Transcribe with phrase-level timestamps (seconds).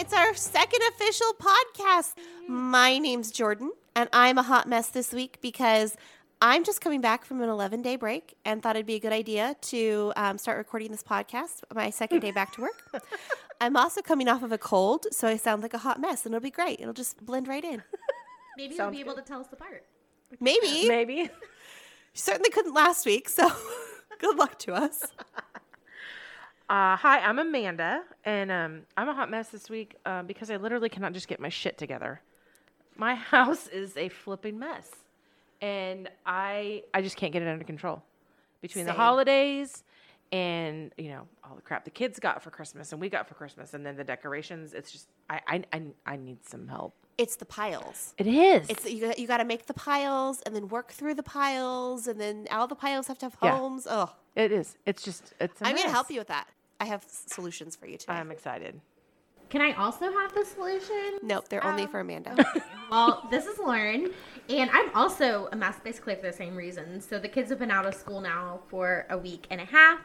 [0.00, 0.14] Welcome.
[0.14, 2.14] It's our second official podcast.
[2.48, 5.94] My name's Jordan, and I'm a hot mess this week because
[6.40, 9.12] I'm just coming back from an 11 day break and thought it'd be a good
[9.12, 13.02] idea to um, start recording this podcast my second day back to work.
[13.60, 16.34] I'm also coming off of a cold, so I sound like a hot mess, and
[16.34, 16.80] it'll be great.
[16.80, 17.82] It'll just blend right in.
[18.56, 19.84] Maybe Sounds you'll be able to tell us the part.
[20.40, 20.88] Maybe.
[20.88, 21.28] Maybe.
[22.14, 23.50] Certainly couldn't last week, so
[24.18, 25.04] good luck to us.
[26.70, 30.56] Uh, hi, I'm Amanda, and um, I'm a hot mess this week uh, because I
[30.56, 32.20] literally cannot just get my shit together.
[32.96, 34.88] My house is a flipping mess,
[35.60, 38.04] and I I just can't get it under control.
[38.62, 39.00] Between the Same.
[39.00, 39.82] holidays
[40.30, 43.34] and you know all the crap the kids got for Christmas and we got for
[43.34, 46.94] Christmas, and then the decorations, it's just I I I, I need some help.
[47.18, 48.14] It's the piles.
[48.16, 48.70] It is.
[48.70, 52.06] It's you, got- you got to make the piles and then work through the piles,
[52.06, 53.56] and then all the piles have to have Yeah.
[53.58, 53.88] homes.
[53.90, 54.76] Oh, it is.
[54.86, 55.60] It's just it's.
[55.60, 56.46] i I'm to help you with that.
[56.80, 58.14] I have solutions for you today.
[58.14, 58.80] I'm excited.
[59.50, 61.18] Can I also have the solution?
[61.22, 62.36] nope, they're only Um, for Amanda.
[62.90, 64.10] Well, this is Lauren,
[64.48, 67.00] and I'm also a mess basically for the same reason.
[67.00, 70.00] So the kids have been out of school now for a week and a half,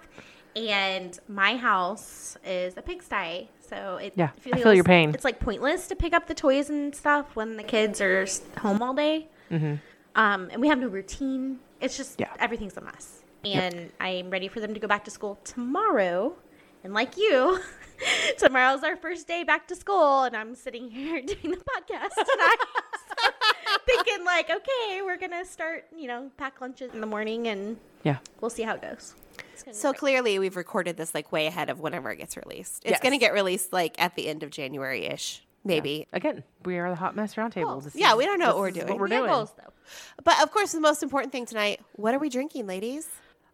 [0.55, 3.49] and my house is a pigsty.
[3.69, 5.11] So it Yeah, I feel your pain.
[5.13, 8.25] It's like pointless to pick up the toys and stuff when the kids are
[8.59, 9.27] home all day.
[9.51, 9.75] Mm-hmm.
[10.15, 11.59] Um, and we have no routine.
[11.81, 12.33] It's just Yeah.
[12.39, 13.21] everything's a mess.
[13.43, 16.35] And I'm ready for them to go back to school tomorrow.
[16.85, 17.59] And like you,
[18.37, 22.57] tomorrow's our first day back to school, and I'm sitting here doing the podcast tonight.
[23.23, 23.29] So,
[23.87, 28.17] thinking like, okay, we're gonna start, you know, pack lunches in the morning, and Yeah.
[28.39, 29.15] we'll see how it goes.
[29.53, 32.37] It's gonna be so clearly, we've recorded this like way ahead of whenever it gets
[32.37, 32.83] released.
[32.85, 36.05] It's going to get released like at the end of January ish, maybe.
[36.13, 37.81] Again, we are the hot mess roundtable.
[37.81, 37.91] Cool.
[37.95, 38.87] Yeah, is- we don't know what we're doing.
[38.89, 39.25] What we're We doing.
[39.31, 39.73] goals, though.
[40.23, 43.07] But of course, the most important thing tonight what are we drinking, ladies?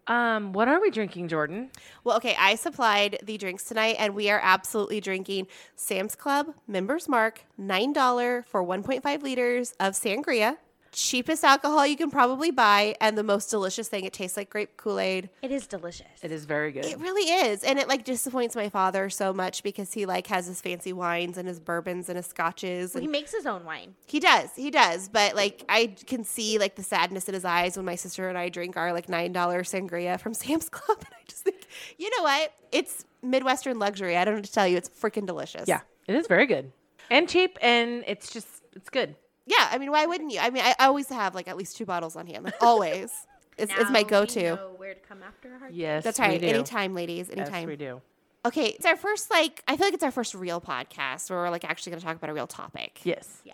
[0.08, 1.70] Um, what are we drinking, Jordan?
[2.04, 7.08] Well, okay, I supplied the drinks tonight, and we are absolutely drinking Sam's Club Members
[7.08, 10.58] Mark, $9 for 1.5 liters of sangria.
[10.94, 14.04] Cheapest alcohol you can probably buy, and the most delicious thing.
[14.04, 15.30] It tastes like grape Kool Aid.
[15.42, 16.08] It is delicious.
[16.22, 16.84] It is very good.
[16.84, 20.48] It really is, and it like disappoints my father so much because he like has
[20.48, 22.94] his fancy wines and his bourbons and his scotches.
[22.94, 23.96] Well, he makes his own wine.
[24.06, 27.78] he does, he does, but like I can see like the sadness in his eyes
[27.78, 31.14] when my sister and I drink our like nine dollar sangria from Sam's Club, and
[31.14, 32.54] I just think, you know what?
[32.74, 34.18] It's Midwestern luxury.
[34.18, 34.76] I don't know what to tell you.
[34.76, 35.70] It's freaking delicious.
[35.70, 36.74] yeah, it is very good
[37.10, 39.16] and cheap, and it's just it's good.
[39.46, 39.68] Yeah.
[39.72, 40.40] I mean, why wouldn't you?
[40.40, 43.12] I mean, I, I always have like at least two bottles on hand, like always.
[43.58, 44.56] It's, it's my go-to.
[44.56, 46.42] know where to come after a hard Yes, That's we right.
[46.42, 46.48] do.
[46.48, 47.28] Anytime, ladies.
[47.30, 47.68] Yes, Anytime.
[47.68, 48.02] we do.
[48.44, 51.50] Okay, it's our first like I feel like it's our first real podcast where we're
[51.52, 53.02] like actually going to talk about a real topic.
[53.04, 53.42] Yes.
[53.44, 53.54] Yeah.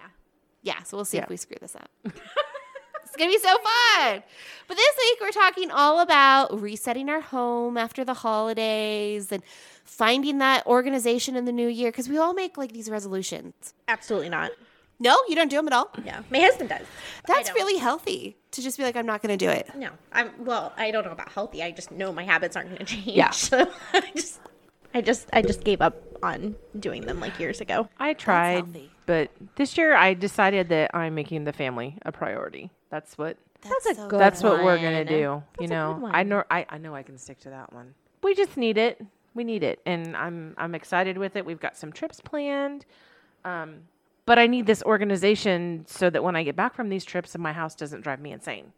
[0.62, 1.24] Yeah, so we'll see Yeah.
[1.24, 1.90] if we screw this up.
[2.06, 4.24] it's gonna be so fun.
[4.68, 9.44] But this week we're talking all about resetting our home after the holidays and
[9.84, 13.74] finding that organization in the new year because we all make like these resolutions.
[13.90, 14.52] Absolutely not.
[15.00, 15.90] No, you don't do them at all.
[16.04, 16.22] Yeah.
[16.32, 16.86] My husband does.
[17.28, 19.70] That's really healthy to just be like, I'm not gonna do it.
[19.76, 20.74] No, I'm well.
[20.76, 21.62] I don't know about healthy.
[21.62, 23.08] I just know my habits aren't going to change.
[23.08, 23.30] Yeah.
[23.34, 24.40] So I just,
[24.94, 27.88] I just, I just gave up on doing them like years ago.
[28.00, 28.66] I tried,
[29.06, 32.72] but this year I decided that I'm making the family a priority.
[32.90, 35.06] That's what That's a so good that's what we're gonna one.
[35.06, 35.14] do.
[35.14, 37.72] you That's a know, good I know I, I know I can stick to that
[37.72, 37.94] one.
[38.24, 39.00] We just need it.
[39.36, 41.46] We need it, and I'm I'm excited with it.
[41.46, 42.86] We've got some trips planned.
[43.46, 43.82] Um,
[44.28, 47.42] but I need this organization so that when I get back from these trips, and
[47.44, 48.74] my house doesn't drive me insane.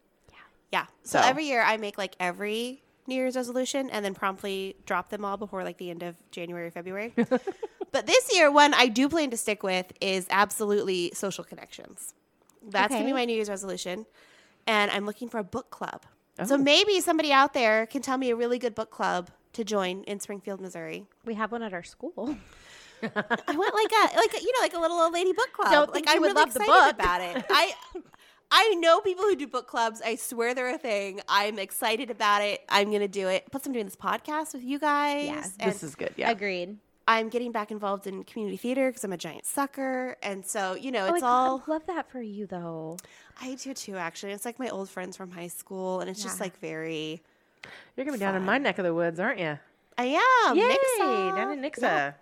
[0.72, 0.86] Yeah.
[1.04, 5.10] So, So- every year I make like every New Year's resolution and then promptly drop
[5.10, 7.12] them all before like the end of January or February.
[7.92, 12.14] but this year, one I do plan to stick with is absolutely social connections.
[12.70, 14.06] That's gonna be my New Year's resolution.
[14.68, 16.06] And I'm looking for a book club.
[16.46, 16.58] So Oh.
[16.60, 20.20] maybe somebody out there can tell me a really good book club to join in
[20.20, 21.08] Springfield, Missouri.
[21.26, 22.38] We have one at our school.
[23.04, 25.72] I want like a like a, you know like a little old lady book club.
[25.72, 26.94] Don't like I'm would really love the book.
[26.94, 27.46] about it.
[27.50, 27.74] I
[28.52, 30.02] I know people who do book clubs.
[30.04, 31.22] I swear they're a thing.
[31.30, 32.62] I'm excited about it.
[32.70, 33.46] I'm gonna do it.
[33.52, 35.26] Plus, I'm doing this podcast with you guys.
[35.26, 35.54] Yes.
[35.60, 36.14] and this is good.
[36.18, 36.32] Yeah.
[36.32, 36.78] Agreed.
[37.08, 40.92] I'm getting back involved in community theater because I'm a giant sucker, and so you
[40.92, 41.64] know oh, it's oh, I all.
[41.68, 42.98] love that for you though.
[43.42, 43.96] I do too.
[43.96, 47.22] Actually, it's like my old friends from high school, and it's just like very.
[47.96, 49.58] You're gonna be down in my neck of the woods, aren't you?
[49.98, 50.56] I am.
[50.56, 50.76] Yay!
[50.76, 51.36] Nixa.
[51.36, 51.82] Down in Nixa.
[51.82, 52.14] Yeah.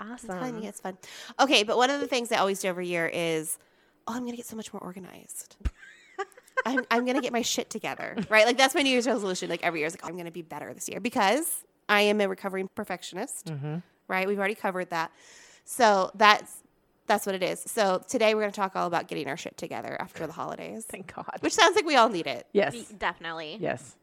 [0.00, 0.06] Yeah.
[0.12, 0.30] Awesome.
[0.30, 0.62] It's fun.
[0.62, 0.98] Yeah, it's fun.
[1.40, 3.58] Okay, but one of the things I always do every year is,
[4.06, 5.56] oh, I'm gonna get so much more organized.
[6.66, 8.46] I'm, I'm gonna get my shit together, right?
[8.46, 9.48] Like that's my New Year's resolution.
[9.50, 12.28] Like every year, is like I'm gonna be better this year because I am a
[12.28, 13.76] recovering perfectionist, Mm-hmm.
[14.08, 14.26] right?
[14.26, 15.12] We've already covered that,
[15.64, 16.62] so that's
[17.06, 17.60] that's what it is.
[17.60, 21.14] So today we're gonna talk all about getting our shit together after the holidays, Thank
[21.14, 21.36] God.
[21.40, 22.46] which sounds like we all need it.
[22.52, 22.88] yes.
[22.98, 23.58] Definitely.
[23.60, 23.96] Yes.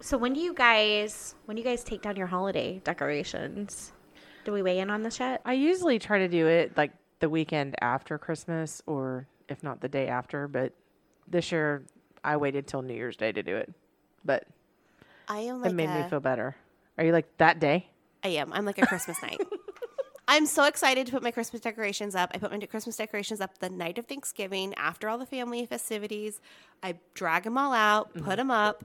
[0.00, 3.92] So when do you guys when do you guys take down your holiday decorations?
[4.44, 5.40] Do we weigh in on this yet?
[5.44, 9.88] I usually try to do it like the weekend after Christmas or if not the
[9.88, 10.72] day after, but
[11.28, 11.84] this year
[12.22, 13.72] I waited till New Year's Day to do it.
[14.24, 14.46] But
[15.28, 16.56] I am like it made a- me feel better.
[16.98, 17.88] Are you like that day?
[18.22, 18.52] I am.
[18.52, 19.40] I'm like a Christmas night.
[20.28, 22.30] I'm so excited to put my Christmas decorations up.
[22.34, 26.40] I put my Christmas decorations up the night of Thanksgiving after all the family festivities.
[26.82, 28.24] I drag them all out, Mm-hmm.
[28.24, 28.84] put them up,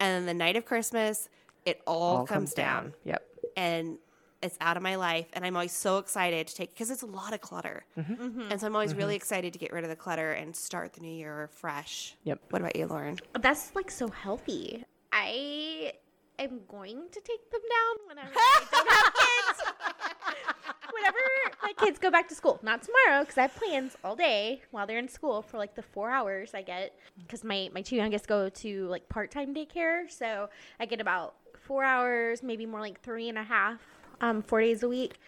[0.00, 1.28] and then the night of Christmas,
[1.64, 2.94] it all, comes, down.
[3.04, 3.22] Yep.
[3.56, 3.98] and
[4.42, 5.26] it's out of my life.
[5.32, 7.84] And I'm always so excited to take because it's a lot of clutter.
[7.98, 8.50] Mm-hmm.
[8.50, 11.00] And so I'm always really excited to get rid of the clutter and start the
[11.00, 12.16] new year fresh.
[12.24, 12.40] Yep.
[12.50, 13.18] What about you, Lauren?
[13.40, 14.84] That's like so healthy.
[15.12, 15.92] I
[16.38, 19.72] am going to take them down whenever I don't have kids.
[20.92, 21.18] whenever
[21.62, 22.58] my kids go back to school.
[22.62, 25.82] Not tomorrow because I have plans all day while they're in school for like the
[25.82, 26.98] four hours I get.
[27.18, 30.10] Because my, my two youngest go to like part time daycare.
[30.10, 30.48] So
[30.78, 31.34] I get about
[31.70, 33.80] four hours, maybe more like three and a half,
[34.20, 35.18] um, four days a week.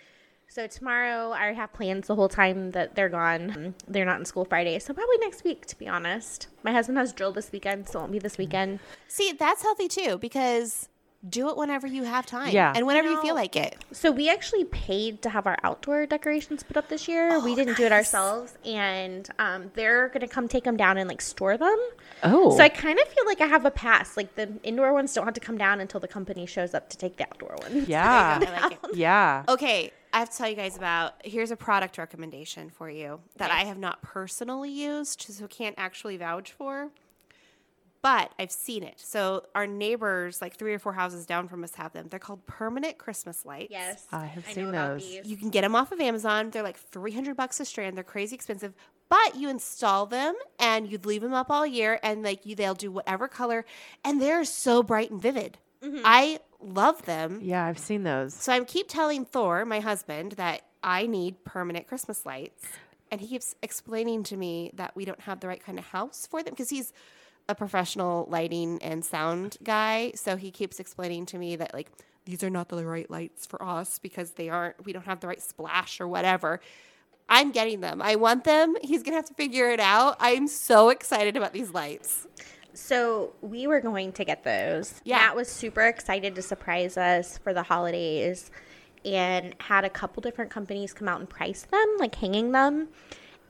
[0.49, 3.50] So tomorrow I have plans the whole time that they're gone.
[3.56, 6.49] Um, They're not in school Friday, so probably next week to be honest.
[6.62, 8.81] My husband has drill this weekend, so it won't be this weekend.
[9.09, 10.91] See, that's healthy too because
[11.29, 12.51] do it whenever you have time.
[12.53, 12.73] Yeah.
[12.75, 13.77] And whenever you, know- feel like it.
[13.93, 17.39] So we actually paid to have our outdoor decorations put up this year.
[17.41, 21.21] we didn't do it ourselves, and um, they're gonna come take them down and like
[21.21, 21.79] store them.
[22.25, 22.57] Oh.
[22.57, 24.17] So I kind of feel like I have a pass.
[24.17, 26.97] Like the indoor ones don't have to come down until the company shows up to
[26.97, 27.89] take the outdoor ones.
[27.89, 28.39] yeah.
[28.43, 28.97] I like it.
[28.97, 29.45] yeah.
[29.49, 33.51] Okay, I have to tell you guys about here's a product recommendation for you that
[33.51, 36.91] I have not personally used, so can't actually vouch for.
[38.02, 38.94] But I've seen it.
[38.96, 42.08] So our neighbors, like three or four houses down from us, have them.
[42.10, 43.70] They're called permanent Christmas lights.
[43.70, 45.08] Yes, ah, I have know seen about those.
[45.08, 45.26] these.
[45.26, 46.50] You can get them off of Amazon.
[46.50, 47.96] They're like 300 bucks a strand.
[47.96, 48.75] They're crazy expensive,
[49.08, 52.75] but you install them and you leave them up all year and like you they'll
[52.75, 53.64] do whatever color
[54.04, 55.58] and they're so bright and vivid.
[55.84, 56.02] Mm-hmm.
[56.04, 57.40] I love them.
[57.43, 58.34] Yeah, I've seen those.
[58.34, 62.64] So I keep telling Thor, my husband, that I need permanent Christmas lights.
[63.10, 66.26] And he keeps explaining to me that we don't have the right kind of house
[66.26, 66.93] for them because he's
[67.52, 70.12] a professional lighting and sound guy.
[70.16, 71.88] So he keeps explaining to me that, like,
[72.25, 75.28] these are not the right lights for us because they aren't, we don't have the
[75.28, 76.60] right splash or whatever.
[77.28, 78.02] I'm getting them.
[78.02, 78.75] I want them.
[78.82, 80.16] He's going to have to figure it out.
[80.19, 82.26] I'm so excited about these lights.
[82.75, 85.00] So we were going to get those.
[85.04, 85.19] Yeah.
[85.19, 88.50] Matt was super excited to surprise us for the holidays
[89.04, 92.88] and had a couple different companies come out and price them, like hanging them.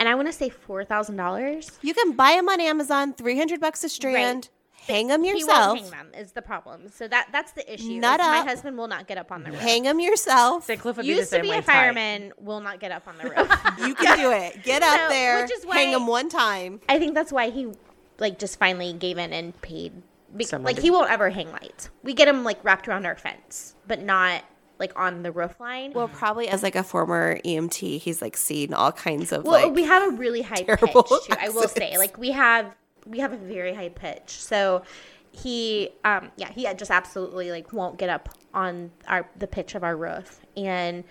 [0.02, 1.70] And I want to say four thousand dollars.
[1.80, 4.48] You can buy them on Amazon, 300 bucks a strand.
[4.88, 5.78] Hang them He yourself.
[5.78, 6.88] won't hang them is the problem.
[6.88, 7.84] So that that's the issue.
[7.92, 9.60] is Nut my husband will not get up on the roof.
[9.60, 10.64] Hang them yourself.
[10.64, 10.80] St.
[10.80, 11.58] Cliff would be the Used to be way.
[11.58, 11.66] a tight.
[11.66, 13.48] fireman, will not get up on the roof.
[13.86, 14.64] You can do it.
[14.64, 15.42] Get up So, there.
[15.42, 16.80] which is hang them one time.
[16.88, 17.68] I think that's why he
[18.18, 19.92] like just finally gave in and paid.
[20.36, 21.88] Be- like to- he won't ever hang lights.
[22.02, 24.42] We get them like wrapped around our fence, but not
[24.82, 25.92] like on the roof line.
[25.92, 29.74] Well, probably as like a former EMT, he's like seen all kinds of Well, like.
[29.74, 31.18] we have a really high pitch too.
[31.40, 32.74] I will say, like we have
[33.06, 34.28] we have a very high pitch.
[34.28, 34.82] So
[35.30, 39.84] he, um, yeah, he just absolutely like won't get up on our the pitch of
[39.84, 40.40] our roof.
[40.56, 41.04] And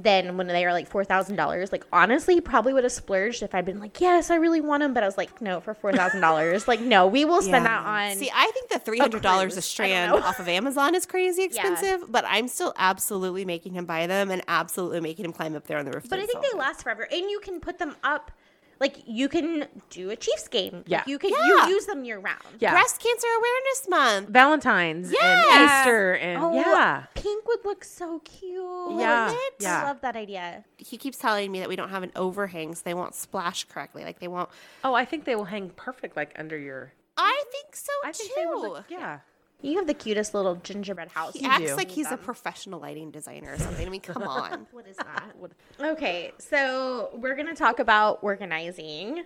[0.00, 3.42] then when they are like four thousand dollars, like honestly, he probably would have splurged
[3.42, 4.94] if I'd been like, yes, I really want them.
[4.94, 7.84] But I was like, no, for four thousand dollars, like no, we will spend that
[7.84, 8.16] on.
[8.16, 12.04] See, I think the three hundred dollars a strand off of Amazon is crazy expensive,
[12.10, 15.78] but I'm still absolutely making him buy them and absolutely making him climb up there
[15.78, 16.08] on the roof.
[16.08, 18.30] but I think they last forever, and you can put them up.
[18.80, 20.72] Like you can do a Chiefs game.
[20.74, 21.02] Like, Yeah.
[21.06, 21.66] you can Yeah.
[21.66, 22.42] you use them year round.
[22.60, 22.70] Yeah.
[22.72, 24.28] Breast Cancer Awareness Month.
[24.28, 25.42] Valentine's Yeah.
[25.50, 27.04] and Easter and Oh, yeah.
[27.14, 28.98] Pink would look so cute.
[29.00, 29.54] Yeah, it?
[29.60, 29.82] yeah.
[29.82, 30.64] I love that idea.
[30.76, 34.04] He keeps telling me that we don't have an overhang, so they won't splash correctly.
[34.04, 34.48] Like they won't.
[34.84, 36.92] Oh, I think they will hang perfect like under your.
[37.16, 38.34] I think so I think too.
[38.40, 38.84] they would look.
[38.88, 39.18] Yeah.
[39.60, 41.34] You have the cutest little gingerbread house.
[41.34, 41.76] He You acts do.
[41.76, 43.86] like he's a professional lighting designer or something.
[43.86, 44.66] I mean, come on.
[44.72, 45.34] What is that?
[45.80, 49.24] okay, so we're gonna talk about organizing,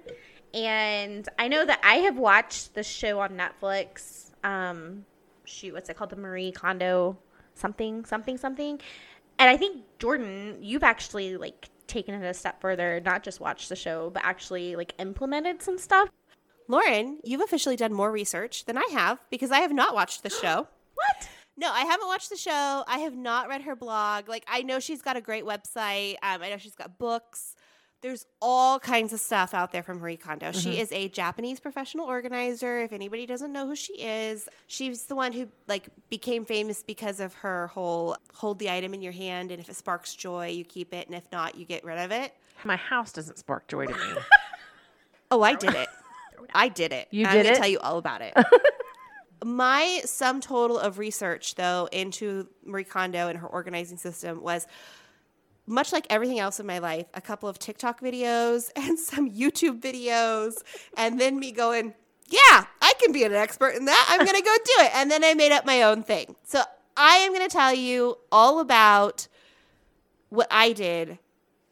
[0.54, 4.30] and I know that I have watched the show on Netflix.
[4.42, 5.04] Um,
[5.44, 6.10] shoot, what's it called?
[6.10, 7.18] The Marie Kondo
[7.54, 8.80] something something something.
[9.38, 13.68] And I think Jordan, you've actually like taken it a step further, not just watched
[13.68, 16.08] the show, but actually like implemented some stuff.
[16.72, 20.30] Lauren, you've officially done more research than I have because I have not watched the
[20.30, 20.66] show.
[20.94, 21.28] What?
[21.56, 22.84] No, I haven't watched the show.
[22.86, 24.28] I have not read her blog.
[24.28, 26.14] Like, I know she's got a great website.
[26.22, 27.56] Um, I know she's got books.
[28.02, 30.52] There's all kinds of stuff out there from Marie Kondo.
[30.52, 32.80] She is a Japanese professional organizer.
[32.80, 37.18] If anybody doesn't know who she is, she's the one who like became famous because
[37.18, 40.64] of her whole hold the item in your hand, and if it sparks joy, you
[40.64, 42.32] keep it, and if not, you get rid of it.
[42.64, 43.98] My house doesn't spark joy to me.
[45.34, 45.88] Oh, I did it.
[46.54, 47.08] I did it.
[47.10, 47.58] You I'm did gonna it?
[47.58, 48.34] tell you all about it.
[49.44, 54.66] My sum total of research, though, into Marie Kondo and her organizing system was
[55.66, 59.80] much like everything else in my life, a couple of TikTok videos and some YouTube
[59.80, 60.54] videos,
[60.96, 61.94] and then me going,
[62.28, 64.06] yeah, I can be an expert in that.
[64.08, 64.92] I'm going to go do it.
[64.94, 66.34] And then I made up my own thing.
[66.44, 66.62] So
[66.96, 69.28] I am going to tell you all about
[70.30, 71.18] what I did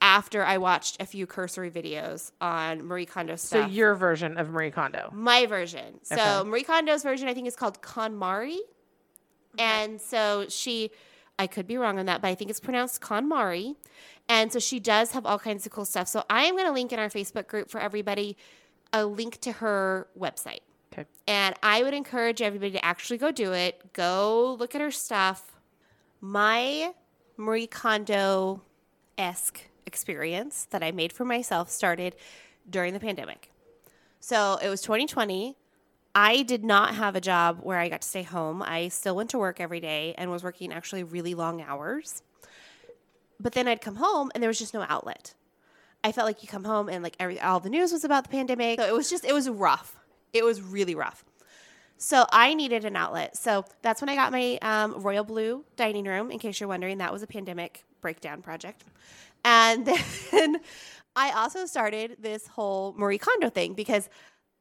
[0.00, 3.66] after I watched a few cursory videos on Marie Kondo stuff.
[3.66, 5.10] So your version of Marie Kondo.
[5.12, 6.00] My version.
[6.02, 6.48] So Okay.
[6.48, 8.58] Marie Kondo's version, I think, is called KonMari.
[9.58, 10.90] And so she,
[11.38, 13.74] I could be wrong on that, but I think it's pronounced KonMari.
[14.28, 16.08] And so she does have all kinds of cool stuff.
[16.08, 18.36] So I am going to link in our Facebook group for everybody
[18.92, 20.60] a link to her website.
[20.92, 21.04] Okay.
[21.26, 23.92] And I would encourage everybody to actually go do it.
[23.92, 25.56] Go look at her stuff.
[26.20, 26.92] My
[27.36, 28.62] Marie Kondo
[29.18, 32.14] esque experience that I made for myself started
[32.68, 33.50] during the pandemic.
[34.20, 35.56] So it was 2020.
[36.14, 38.62] I did not have a job where I got to stay home.
[38.62, 42.22] I still went to work every day and was working actually really long hours.
[43.38, 45.34] But then I'd come home and there was just no outlet.
[46.02, 48.30] I felt like you come home and like every all the news was about the
[48.30, 48.80] pandemic.
[48.80, 49.96] So it was just it was rough.
[50.32, 51.24] It was really rough.
[51.96, 53.36] So I needed an outlet.
[53.36, 56.30] So that's when I got my um, royal blue dining room.
[56.30, 58.84] In case you're wondering, that was a pandemic breakdown project.
[59.44, 59.88] And
[60.30, 60.60] then
[61.16, 64.08] I also started this whole Marie Kondo thing because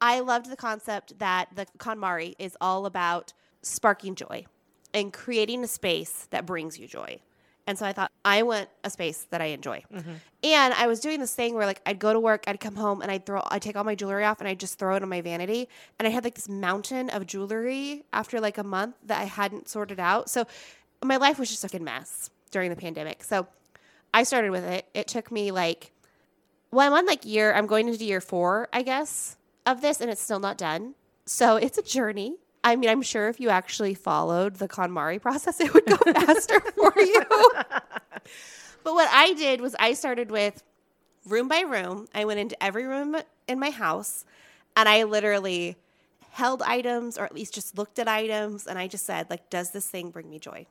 [0.01, 4.45] I loved the concept that the KonMari is all about sparking joy
[4.93, 7.19] and creating a space that brings you joy.
[7.67, 9.83] And so I thought, I want a space that I enjoy.
[9.93, 10.13] Mm-hmm.
[10.43, 13.03] And I was doing this thing where like I'd go to work, I'd come home
[13.03, 15.09] and I'd throw I'd take all my jewelry off and I'd just throw it on
[15.09, 15.69] my vanity.
[15.99, 19.69] And I had like this mountain of jewelry after like a month that I hadn't
[19.69, 20.31] sorted out.
[20.31, 20.47] So
[21.03, 23.23] my life was just a fucking mess during the pandemic.
[23.23, 23.47] So
[24.13, 24.85] I started with it.
[24.93, 25.91] It took me like
[26.71, 30.09] well, I'm on like year I'm going into year four, I guess, of this, and
[30.09, 30.95] it's still not done.
[31.25, 32.35] So it's a journey.
[32.63, 36.59] I mean, I'm sure if you actually followed the KonMari process, it would go faster
[36.59, 37.23] for you.
[38.83, 40.61] but what I did was I started with
[41.25, 42.07] room by room.
[42.13, 43.15] I went into every room
[43.47, 44.25] in my house
[44.75, 45.77] and I literally
[46.31, 49.71] held items or at least just looked at items and I just said like does
[49.71, 50.67] this thing bring me joy?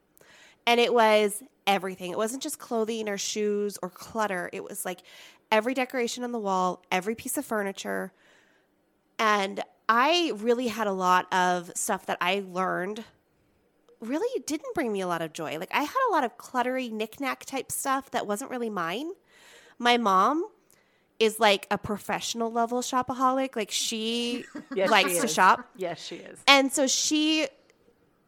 [0.69, 2.11] And it was everything.
[2.11, 4.51] It wasn't just clothing or shoes or clutter.
[4.53, 5.01] It was like
[5.51, 8.13] every decoration on the wall, every piece of furniture.
[9.19, 13.03] And I really had a lot of stuff that I learned
[14.01, 15.59] really didn't bring me a lot of joy.
[15.59, 19.13] Like I had a lot of cluttery knickknack type stuff that wasn't really mine.
[19.79, 20.45] My mom
[21.19, 23.57] is like a professional level shopaholic.
[23.57, 24.45] Like she
[24.75, 25.67] Yes, likes she to shop.
[25.77, 26.39] Yes, she is.
[26.47, 27.49] And so she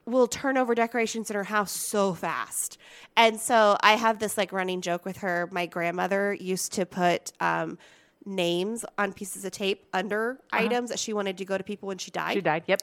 [0.06, 2.78] will turn over decorations in her house so fast.
[3.16, 5.48] And so I have this like running joke with her.
[5.52, 7.78] My grandmother used to put um,
[8.24, 11.98] names on pieces of tape under items that she wanted to go to people when
[11.98, 12.34] she died.
[12.34, 12.64] She died.
[12.66, 12.82] Yep.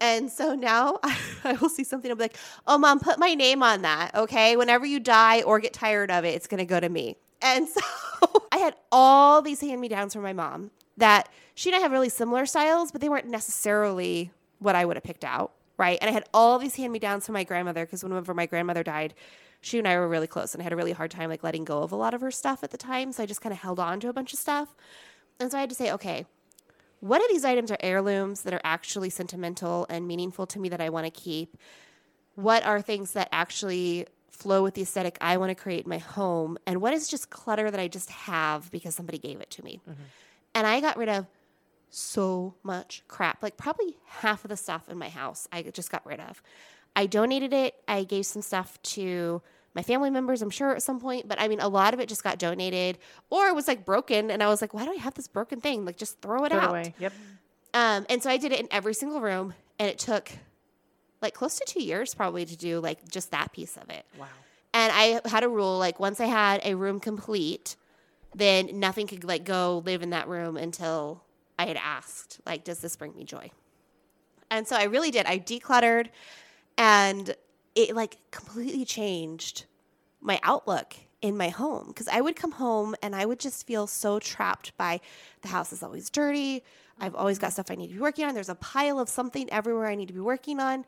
[0.00, 1.00] And so now
[1.44, 2.10] I, will see something.
[2.10, 4.14] I'll be like, oh, mom, put my name on that.
[4.14, 4.56] Okay.
[4.56, 7.16] Whenever you die or get tired of it, it's going to go to me.
[7.42, 7.80] And so
[8.52, 11.92] I had all these hand me downs from my mom that she and I have
[11.92, 15.52] really similar styles, but they weren't necessarily what I would have picked out.
[15.78, 15.98] Right.
[16.00, 18.82] And I had all these hand me downs from my grandmother because whenever my grandmother
[18.82, 19.14] died,
[19.60, 21.64] she and I were really close and I had a really hard time like letting
[21.64, 23.12] go of a lot of her stuff at the time.
[23.12, 24.74] So I just kind of held on to a bunch of stuff.
[25.40, 26.26] And so I had to say, okay,
[27.00, 30.80] what of these items are heirlooms that are actually sentimental and meaningful to me that
[30.80, 31.56] I want to keep?
[32.34, 35.98] What are things that actually flow with the aesthetic I want to create in my
[35.98, 36.58] home?
[36.66, 39.80] And what is just clutter that I just have because somebody gave it to me?
[39.88, 40.02] Mm-hmm.
[40.54, 41.26] And I got rid of
[41.90, 43.42] so much crap.
[43.42, 46.42] Like probably half of the stuff in my house I just got rid of.
[46.96, 47.74] I donated it.
[47.86, 49.42] I gave some stuff to
[49.74, 52.08] my family members, I'm sure at some point, but I mean, a lot of it
[52.08, 52.98] just got donated
[53.30, 54.30] or it was like broken.
[54.30, 55.84] And I was like, why do I have this broken thing?
[55.84, 56.70] Like, just throw it Throw out.
[56.70, 56.94] away.
[56.98, 57.12] Yep.
[57.74, 60.32] Um, and so I did it in every single room, and it took
[61.20, 64.04] like close to two years probably to do like just that piece of it.
[64.18, 64.26] Wow.
[64.72, 67.76] And I had a rule like once I had a room complete,
[68.34, 71.22] then nothing could like go live in that room until
[71.58, 73.50] I had asked, like, does this bring me joy?
[74.50, 75.26] And so I really did.
[75.26, 76.08] I decluttered
[76.76, 77.34] and
[77.74, 79.66] it like completely changed
[80.20, 83.86] my outlook in my home because I would come home and I would just feel
[83.86, 85.00] so trapped by
[85.42, 86.62] the house is always dirty.
[87.00, 87.52] I've always got mm-hmm.
[87.52, 88.34] stuff I need to be working on.
[88.34, 90.84] There's a pile of something everywhere I need to be working on.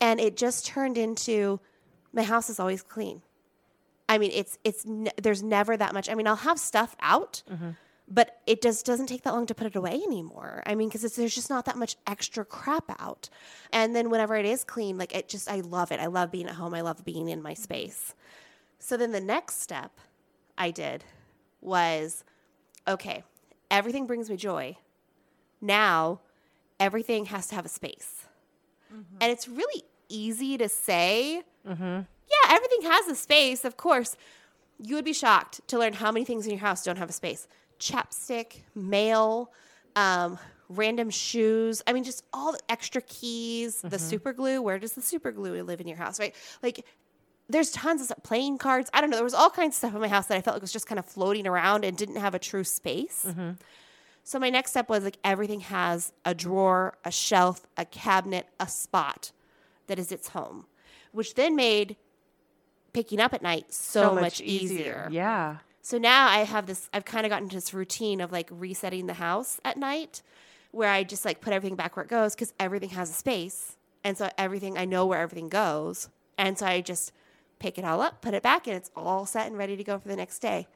[0.00, 1.58] And it just turned into
[2.12, 3.22] my house is always clean.
[4.08, 4.86] I mean, it's it's
[5.20, 6.08] there's never that much.
[6.08, 7.70] I mean, I'll have stuff out, mm-hmm.
[8.08, 10.62] But it just doesn't take that long to put it away anymore.
[10.64, 13.28] I mean, because there's just not that much extra crap out.
[13.72, 15.98] And then whenever it is clean, like it just I love it.
[15.98, 16.74] I love being at home.
[16.74, 18.14] I love being in my space.
[18.78, 19.98] So then the next step
[20.56, 21.04] I did
[21.60, 22.22] was
[22.86, 23.24] okay,
[23.70, 24.76] everything brings me joy.
[25.60, 26.20] Now
[26.78, 28.26] everything has to have a space.
[28.92, 29.16] Mm-hmm.
[29.20, 31.82] And it's really easy to say, mm-hmm.
[31.82, 34.16] yeah, everything has a space, of course.
[34.78, 37.12] you would be shocked to learn how many things in your house don't have a
[37.12, 39.52] space chapstick, mail,
[39.94, 41.82] um, random shoes.
[41.86, 44.60] I mean, just all the extra keys, the super glue.
[44.62, 46.34] Where does the super glue live in your house, right?
[46.62, 46.84] Like,
[47.48, 48.90] there's tons of stuff, playing cards.
[48.92, 49.16] I don't know.
[49.16, 50.88] There was all kinds of stuff in my house that I felt like was just
[50.88, 53.24] kind of floating around and didn't have a true space.
[54.24, 58.66] So my next step was like everything has a drawer, a shelf, a cabinet, a
[58.66, 59.30] spot
[59.86, 60.66] that is its home,
[61.12, 61.96] which then made
[62.92, 65.08] picking up at night so, much, easier.
[65.12, 65.58] Yeah.
[65.86, 69.06] So now I have this, I've kind of gotten into this routine of like resetting
[69.06, 70.20] the house at night
[70.72, 73.76] where I just like put everything back where it goes because everything has a space.
[74.02, 76.08] And so everything, I know where everything goes.
[76.38, 77.12] And so I just
[77.60, 79.96] pick it all up, put it back, and it's all set and ready to go
[80.00, 80.66] for the next day.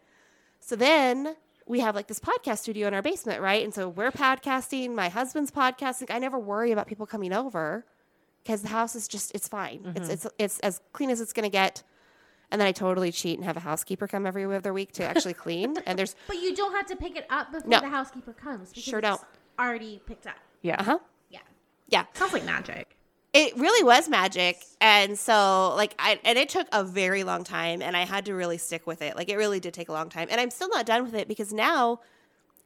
[0.61, 1.35] So then
[1.67, 3.65] we have like this podcast studio in our basement, right?
[3.65, 6.15] And so we're podcasting, my husband's podcasting.
[6.15, 7.85] I never worry about people coming over
[8.45, 9.81] because the house is just, it's fine.
[9.97, 10.13] It's, mm-hmm.
[10.13, 11.83] it's, it's as clean as it's going to get.
[12.53, 15.35] And then I totally cheat and have a housekeeper come every other week to actually
[15.35, 15.77] clean.
[15.87, 17.81] And there's, But you don't have to pick it up before No.
[17.81, 18.71] the housekeeper comes.
[18.71, 19.21] Because Sure it's don't.
[19.59, 20.35] Already picked up.
[20.63, 20.77] Yeah.
[20.81, 20.99] uh huh.
[21.29, 21.41] Yeah.
[21.89, 22.05] Yeah.
[22.15, 22.97] Sounds like magic.
[23.33, 24.65] It really was magic.
[24.81, 28.35] And so, like, I, and it took a very long time, and I had to
[28.35, 29.15] really stick with it.
[29.15, 30.27] Like, it really did take a long time.
[30.33, 32.01] And I'm still not done with it because now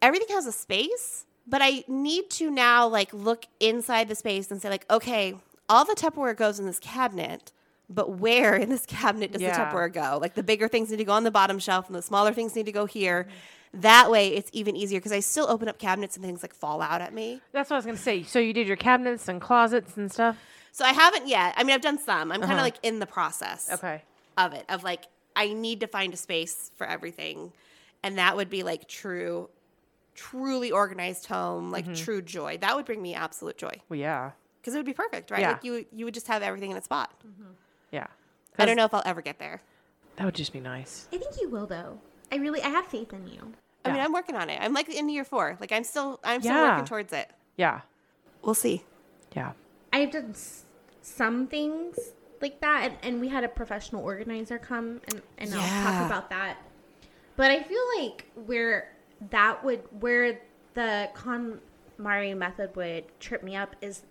[0.01, 4.63] everything has a space, but I need to now, like, look inside the space and
[4.63, 5.35] say, like, okay,
[5.69, 7.53] all the Tupperware goes in this cabinet,
[7.91, 9.57] but where in this cabinet does Yeah.
[9.57, 10.19] the Tupperware go?
[10.21, 12.55] Like, the bigger things need to go on the bottom shelf, and the smaller things
[12.57, 13.27] need to go here.
[13.75, 16.81] That way, it's even easier because I still open up cabinets and things like fall
[16.81, 17.41] out at me.
[17.53, 18.23] That's what I was gonna say.
[18.23, 20.37] So you did your cabinets and closets and stuff.
[20.71, 21.55] So I haven't yet.
[21.57, 22.31] I mean, I've done some.
[22.31, 22.63] I'm kind of Uh-huh.
[22.63, 24.03] like in the process Okay.
[24.39, 27.53] of it, of like, I need to find a space for everything.
[28.05, 29.51] And that would be like true,
[30.15, 31.95] truly organized home, like Mm-hmm.
[32.05, 32.59] true joy.
[32.59, 34.31] That would bring me absolute joy Well, yeah.
[34.61, 35.41] because it would be perfect, right?
[35.41, 35.53] Yeah.
[35.53, 37.13] Like you, you would just have everything in a spot.
[37.95, 38.07] Yeah.
[38.59, 39.61] I don't know if I'll ever get there.
[40.17, 41.09] That would just be nice.
[41.13, 41.99] I think you will though.
[42.33, 43.53] I really I have faith in you.
[43.85, 44.05] I mean, Yeah.
[44.05, 44.59] I'm working on it.
[44.61, 45.57] I'm like in year four.
[45.61, 46.71] Like I'm still, I'm still Yeah.
[46.73, 47.31] working towards it.
[47.57, 47.81] Yeah.
[48.43, 48.85] We'll see.
[49.37, 49.53] Yeah.
[49.93, 50.65] I've done s-
[51.03, 51.99] some things
[52.41, 55.83] like that, and, and we had a professional organizer come, and, and I'll Yeah.
[55.85, 56.57] talk about that.
[57.37, 58.93] But I feel like where
[59.31, 60.41] that would, where
[60.75, 64.07] the KonMari method would trip me up is the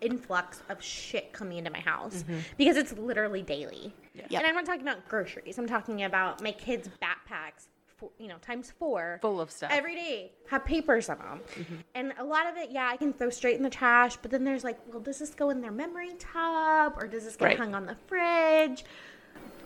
[0.00, 2.40] influx of shit coming into my house mm-hmm.
[2.56, 3.94] because it's literally daily.
[4.14, 4.26] Yep.
[4.32, 5.58] And I'm not talking about groceries.
[5.58, 7.68] I'm talking about my kids' backpacks,
[8.00, 9.70] for, you know, times four Full of stuff.
[9.70, 11.74] every day have papers on them mm-hmm.
[11.94, 14.42] and a lot of it yeah i can throw straight in the trash but then
[14.42, 17.58] there's like well does this go in their memory tub or does this get Right.
[17.58, 18.84] hung on the fridge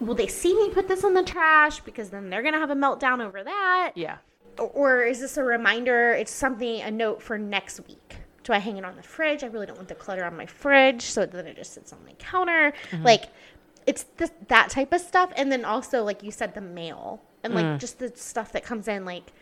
[0.01, 2.75] will they see me put this in the trash because then they're gonna have a
[2.75, 4.16] meltdown over that yeah.
[4.59, 8.59] or, or is this a reminder it's something a note for next week do i
[8.59, 11.27] hang it on the fridge i really don't want the clutter on my fridge so
[11.27, 13.05] then it just sits on my counter mm-hmm.
[13.05, 13.25] like
[13.87, 17.55] it's this, that type of stuff and then also like you said the mail and
[17.55, 17.79] like mm.
[17.79, 19.33] just the stuff that comes in like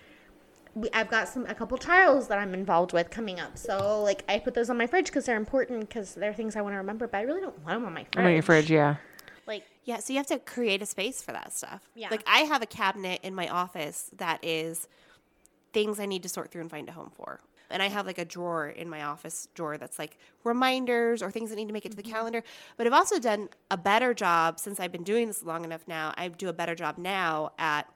[0.75, 3.59] we, I've got some a couple trials that I'm involved with coming up.
[3.59, 6.63] So like I put those on my fridge because they're important because they're things I
[6.63, 7.07] want to remember.
[7.07, 8.25] But I really don't want them on my fridge.
[8.25, 8.71] On your fridge.
[8.71, 8.97] Yeah.
[9.47, 11.83] Like Yeah, so you have to create a space for that stuff.
[11.95, 12.09] Yeah.
[12.11, 14.89] Like I have a cabinet in my office that is
[15.73, 17.41] things I need to sort through and find a home for.
[17.73, 21.51] And I have like a drawer in my office drawer that's like reminders or things
[21.51, 22.13] that need to make it to the mm-hmm.
[22.13, 22.43] calendar.
[22.77, 26.13] But I've also done a better job since I've been doing this long enough now.
[26.17, 27.89] I do a better job now at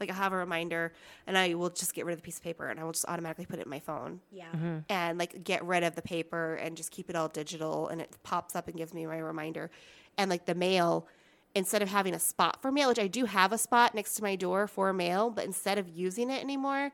[0.00, 0.92] like I have a reminder
[1.26, 3.04] and I will just get rid of the piece of paper and I will just
[3.08, 4.78] automatically put it in my phone yeah, mm-hmm.
[4.88, 8.16] and like get rid of the paper and just keep it all digital and it
[8.22, 9.70] pops up and gives me my reminder
[10.18, 11.06] and like the mail
[11.54, 14.22] instead of having a spot for mail which i do have a spot next to
[14.22, 16.90] my door for mail but instead of using it anymore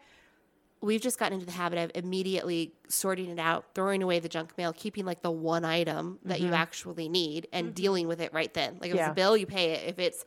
[0.82, 4.56] we've just gotten into the habit of immediately sorting it out throwing away the junk
[4.56, 6.54] mail keeping like the one item that you mm-hmm.
[6.54, 7.74] actually need and mm-hmm.
[7.74, 10.24] dealing with it right then like if it's a bill you pay it if it's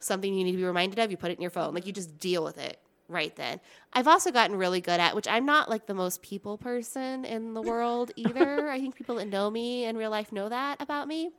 [0.00, 1.74] something you need to be reminded of, you put it in your phone.
[1.74, 3.60] Like you just deal with it right then.
[3.92, 7.54] I've also gotten really good at, which I'm not like the most people person in
[7.54, 8.68] the world either.
[8.68, 11.30] I think people that know me in real life know that about me.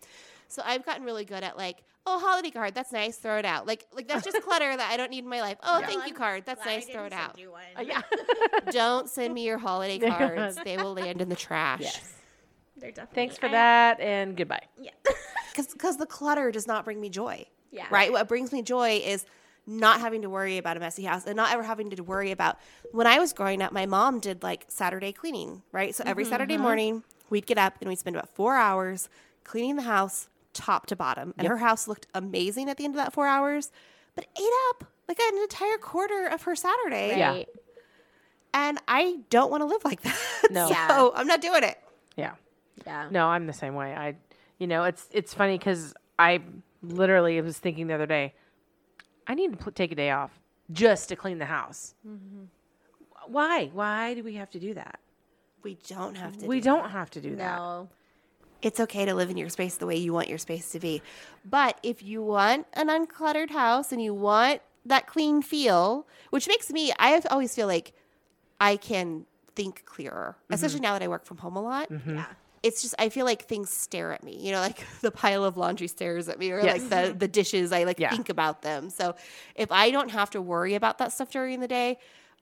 [0.47, 3.67] So I've gotten really good at like, oh, holiday card, that's nice, throw it out.
[3.67, 5.57] Like, like that's just clutter that I don't need in my life.
[5.63, 5.87] Oh, Yeah.
[5.87, 7.31] thank you card, that's Glad nice, throw it out.
[7.35, 7.61] send you one.
[7.77, 8.01] Uh, yeah.
[8.71, 11.81] don't send me your holiday cards; they will land in the trash.
[11.81, 12.13] yes.
[12.77, 13.15] They're definitely.
[13.15, 14.63] Thanks for I- that and goodbye.
[14.79, 14.91] Yeah.
[15.53, 17.45] because the clutter does not bring me joy.
[17.71, 17.85] Yeah.
[17.91, 18.11] Right.
[18.11, 19.25] What brings me joy is
[19.67, 22.57] not having to worry about a messy house and not ever having to worry about.
[22.91, 25.61] When I was growing up, my mom did like Saturday cleaning.
[25.71, 25.93] Right.
[25.93, 29.07] So every Saturday morning, we'd get up and we'd spend about four hours
[29.43, 32.97] cleaning the house top to bottom, and her house looked amazing at the end of
[32.97, 33.71] that four hours.
[34.15, 37.17] But ate up like an entire quarter of her Saturday.
[37.17, 37.29] Yeah.
[37.31, 37.49] Right.
[38.53, 40.17] And I don't want to live like that.
[40.51, 40.67] No.
[40.67, 41.09] so Yeah.
[41.15, 41.77] I'm not doing it.
[42.17, 42.33] Yeah.
[42.85, 43.07] Yeah.
[43.11, 43.93] No, I'm the same way.
[43.93, 44.15] I,
[44.59, 46.41] you know, it's it's funny because I
[46.83, 48.33] literally was thinking the other day,
[49.27, 50.31] I need to pl- take a day off
[50.71, 51.93] just to clean the house.
[52.07, 52.43] Mm-hmm.
[53.27, 53.69] Why?
[53.73, 54.99] Why do we have to do that?
[55.63, 56.47] We don't have to.
[56.47, 57.59] We do don't have to do that.
[58.63, 58.67] No.
[58.67, 61.01] it's okay to live in your space the way you want your space to be.
[61.45, 66.69] But if you want an uncluttered house and you want that clean feel, which makes
[66.71, 67.93] me, I have- always feel like
[68.59, 70.53] I can think clearer, mm-hmm.
[70.53, 71.89] especially now that I work from home a lot.
[71.89, 72.15] Mm-hmm.
[72.15, 72.25] Yeah.
[72.63, 75.57] It's just I feel like things stare at me, you know, like the pile of
[75.57, 76.81] laundry stares at me, or Yes.
[76.81, 77.71] like the the dishes.
[77.71, 78.11] I like Yeah.
[78.11, 78.91] think about them.
[78.91, 79.15] So
[79.55, 81.97] if I don't have to worry about that stuff during the day,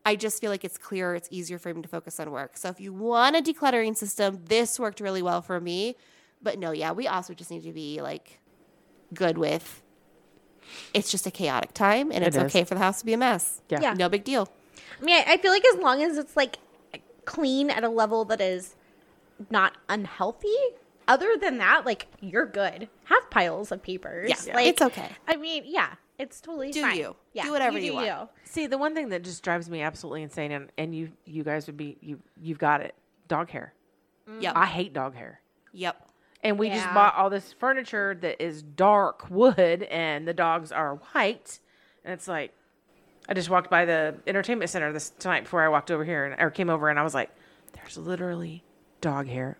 [0.05, 1.15] I just feel like it's clearer.
[1.15, 2.57] It's easier for me to focus on work.
[2.57, 5.95] So if you want a decluttering system, this worked really well for me.
[6.41, 8.39] But no, yeah, we also just need to be like
[9.13, 9.81] good with.
[10.93, 12.43] It's just a chaotic time, and It it's is.
[12.43, 13.61] okay for the house to be a mess.
[13.69, 13.79] Yeah.
[13.81, 13.93] Yeah.
[13.93, 14.49] no big deal.
[15.01, 16.57] I mean, I, I feel like as long as it's like
[17.25, 18.75] clean at a level that is
[19.49, 20.55] not unhealthy,
[21.07, 22.87] other than that, like you're good.
[23.05, 24.31] Have piles of papers.
[24.45, 24.55] Yeah.
[24.55, 25.09] like, It's okay.
[25.27, 26.97] I mean, yeah, it's totally Do fine.
[26.97, 27.15] you.
[27.33, 28.29] Yeah, Do whatever do you want.
[28.43, 31.65] See, the one thing that just drives me absolutely insane, and, and you you guys
[31.67, 32.93] would be you you've got it.
[33.27, 33.73] Dog hair.
[34.29, 34.41] Mm.
[34.41, 34.53] Yep.
[34.55, 35.39] I hate dog hair.
[35.71, 36.05] yep.
[36.41, 40.95] And we just bought all this furniture that is dark wood, and the dogs are
[41.11, 41.59] white.
[42.05, 42.53] And it's like,
[43.27, 46.41] I just walked by the entertainment center this tonight before I walked over here, and
[46.41, 47.29] or came over, and I was like,
[47.73, 48.63] "There's literally
[49.01, 49.57] dog hair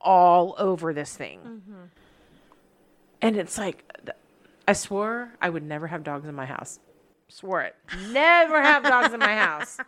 [0.00, 1.82] all over this thing." Mm-hmm.
[3.20, 4.16] And it's like, th-
[4.66, 6.78] I swore I would never have dogs in my house.
[7.28, 7.74] Swore it.
[8.10, 9.78] Never have dogs in my house.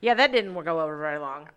[0.00, 1.48] Yeah, that didn't work go over very long.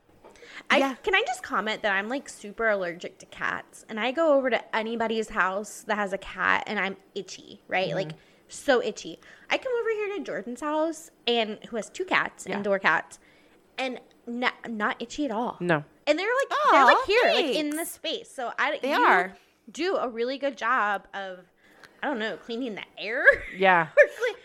[0.71, 0.95] I Yeah.
[1.03, 4.49] can I just comment that I'm like super allergic to cats, and I go over
[4.49, 7.89] to anybody's house that has a cat, and I'm itchy, right?
[7.89, 7.95] Mm-hmm.
[7.97, 8.11] Like
[8.47, 9.19] so itchy.
[9.51, 12.57] I come over here to Jordan's house, and who has two cats, Yeah.
[12.57, 13.19] indoor cats,
[13.77, 15.57] and not not itchy at all.
[15.59, 15.83] No.
[16.07, 18.31] And they're like they're like Aw, here, like in the space.
[18.33, 19.37] So I They you are.
[19.71, 21.45] do a really good job of
[22.03, 23.23] I don't know cleaning the air.
[23.55, 23.87] Yeah.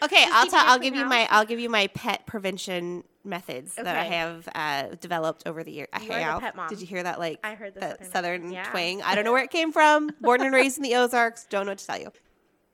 [0.02, 0.68] Okay, Just I'll keeping tell.
[0.68, 1.08] I'll give you house.
[1.08, 1.28] my.
[1.30, 5.88] I'll give you my pet prevention methods that I have uh, developed over the year.
[5.92, 6.68] I You are the pet mom.
[6.68, 7.18] Did you hear that?
[7.18, 8.64] Like I heard the that southern- southern yeah.
[8.64, 9.00] twang.
[9.02, 10.10] I don't know where it came from.
[10.20, 11.46] Born and raised in the Ozarks.
[11.48, 12.12] Don't know what to tell you.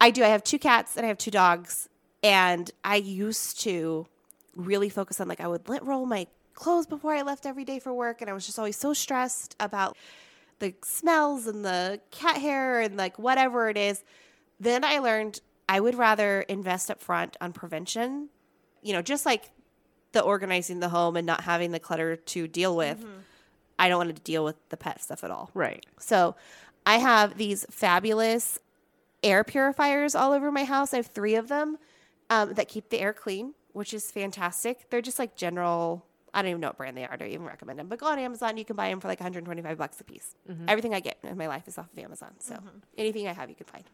[0.01, 0.25] I do.
[0.25, 1.89] I have two cats and I have two dogs.
[2.25, 4.07] And I used to
[4.57, 7.79] really focus on like I would lint roll my clothes before I left every day
[7.79, 9.97] for work, and I was just always so stressed about
[10.59, 14.03] the smells and the cat hair and like whatever it is.
[14.63, 18.29] Then I learned I would rather invest up front on prevention,
[18.81, 19.51] you know, just like
[20.13, 23.05] the organizing the home and not having the clutter to deal with.
[23.77, 25.51] I don't want to deal with the pet stuff at all.
[25.53, 25.85] Right.
[25.99, 26.37] So
[26.87, 28.61] I have these fabulous
[29.25, 30.95] air purifiers all over my house.
[30.95, 31.79] I have three of them
[32.31, 34.89] um, that keep the air clean, which is fantastic.
[34.91, 36.07] They're just like general.
[36.35, 37.13] I don't even know what brand they are.
[37.13, 37.89] I don't even recommend them.
[37.89, 38.57] But go on Amazon.
[38.57, 40.35] You can buy them for like 125 bucks a piece.
[40.51, 40.69] Mm-hmm.
[40.69, 42.31] Everything I get in my life is off of Amazon.
[42.39, 42.69] So mm-hmm.
[42.97, 43.85] anything I have, you can find.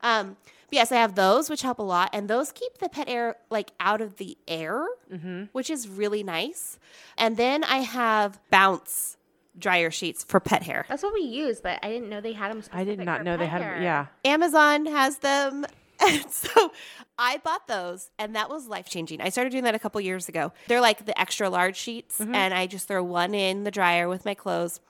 [0.00, 0.36] Um,
[0.68, 3.36] but yes, I have those, which help a lot, and those keep the pet air
[3.50, 5.44] like out of the air, mm-hmm.
[5.52, 6.78] which is really nice.
[7.16, 9.16] And then I have bounce
[9.58, 10.86] dryer sheets for pet hair.
[10.88, 12.62] That's what we use, but I didn't know they had them.
[12.72, 13.60] I did not know they had.
[13.60, 13.82] them.
[13.82, 14.06] Yeah.
[14.24, 15.66] Amazon has them.
[16.08, 16.72] And so
[17.18, 19.20] I bought those, and that was life changing.
[19.20, 20.52] I started doing that a couple years ago.
[20.66, 22.34] They're like the extra large sheets, mm-hmm.
[22.34, 24.80] and I just throw one in the dryer with my clothes.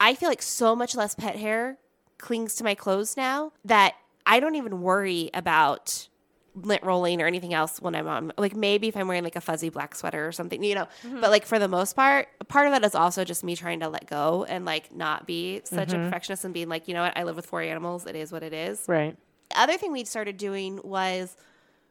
[0.00, 1.78] I feel like so much less pet hair
[2.18, 3.94] clings to my clothes now that
[4.26, 6.08] I don't even worry about
[6.54, 8.32] lint rolling or anything else when I'm on.
[8.36, 10.88] Like maybe if I'm wearing like a fuzzy black sweater or something, you know.
[11.04, 11.20] Mm-hmm.
[11.20, 13.88] But like for the most part, part of that is also just me trying to
[13.88, 16.04] let go and like not be such a mm-hmm.
[16.06, 18.06] perfectionist and being like, you know what, I live with four animals.
[18.06, 18.84] It is what it is.
[18.88, 19.16] Right.
[19.50, 21.36] The other thing we started doing was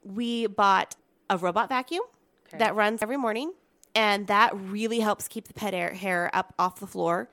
[0.04, 0.96] we bought
[1.30, 2.04] a robot vacuum
[2.58, 3.54] that runs every morning,
[3.94, 7.30] and that really helps keep the pet air, hair up off the floor.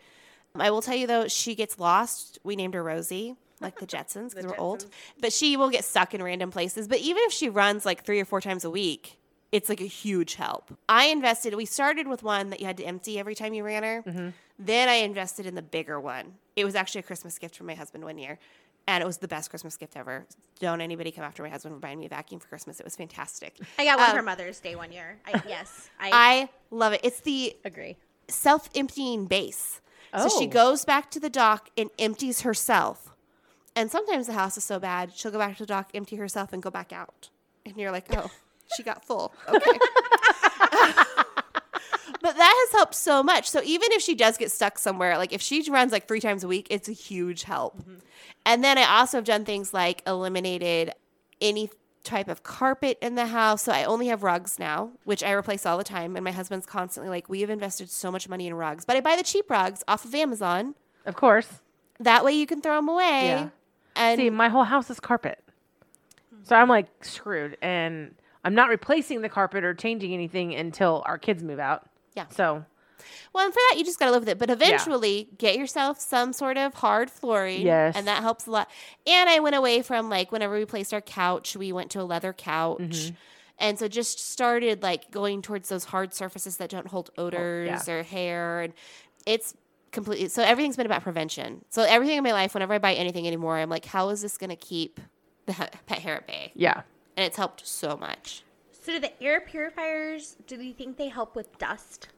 [0.57, 2.39] I will tell you though, she gets lost.
[2.45, 4.87] We named her Rosie, like the Jetsons, because we're old.
[5.21, 6.89] But she will get stuck in random places.
[6.89, 9.19] But even if she runs like three or four times a week,
[9.53, 10.77] it's like a huge help.
[10.89, 13.83] I invested, we started with one that you had to empty every time you ran
[13.85, 14.03] her.
[14.05, 14.29] Mm-hmm.
[14.59, 16.35] Then I invested in the bigger one.
[16.57, 18.39] It was actually a Christmas gift from my husband one year.
[18.87, 20.27] And it was the best Christmas gift ever.
[20.61, 22.81] Don't anybody come after my husband for buying me a vacuum for Christmas.
[22.81, 23.57] It was fantastic.
[23.79, 25.19] I got one Um, for Mother's Day one year.
[25.27, 27.01] I, yes, I, I love it.
[27.03, 27.97] It's the agree.
[28.29, 29.81] self emptying base.
[30.17, 30.51] So she Oh.
[30.51, 33.11] goes back to the dock and empties herself.
[33.75, 36.53] And sometimes the house is so bad, she'll go back to the dock, empty herself,
[36.53, 37.31] and go back out.
[37.67, 38.31] And you're like, oh,
[38.77, 39.35] she got full.
[39.49, 39.71] Okay.
[42.25, 43.51] but that has helped so much.
[43.51, 46.43] So even if she does get stuck somewhere, like if she runs like three times
[46.43, 47.77] a week, it's a huge help.
[47.77, 47.97] Mm-hmm.
[48.47, 50.93] And then I also have done things like eliminated
[51.43, 51.69] any
[52.03, 53.65] type of carpet in the house.
[53.65, 56.17] So I only have rugs now, which I replace all the time.
[56.17, 59.03] And my husband's constantly like, we have invested so much money in rugs, but I
[59.03, 60.77] buy the cheap rugs off of Amazon.
[61.05, 61.61] Of course.
[62.01, 63.27] That way you can throw them away.
[63.27, 63.49] Yeah.
[63.97, 65.45] And See, my whole house is carpet.
[66.45, 71.19] So I'm like screwed, and I'm not replacing the carpet or changing anything until our
[71.19, 71.87] kids move out.
[72.15, 72.27] Yeah.
[72.29, 72.65] So
[73.33, 74.39] Well, and for that, you just got to live with it.
[74.39, 77.63] But eventually, get yourself some sort of hard flooring.
[77.63, 77.97] Yes.
[77.97, 78.71] And that helps a lot.
[79.07, 82.05] And I went away from like whenever we placed our couch, we went to a
[82.05, 82.81] leather couch.
[82.81, 83.15] Mm-hmm.
[83.59, 88.03] And so just started like going towards those hard surfaces that don't hold odors or
[88.03, 88.63] hair.
[88.63, 88.73] And
[89.27, 89.55] it's
[89.93, 91.65] completely so everything's been about prevention.
[91.71, 94.37] So everything in my life, whenever I buy anything anymore, I'm like, how is this
[94.37, 95.01] going to keep
[95.47, 95.53] the
[95.87, 96.53] pet hair at bay?
[96.55, 96.83] yeah,
[97.17, 98.43] And it's helped so much.
[98.85, 100.37] So do the air purifiers?
[100.47, 102.09] Do you think they help with dust?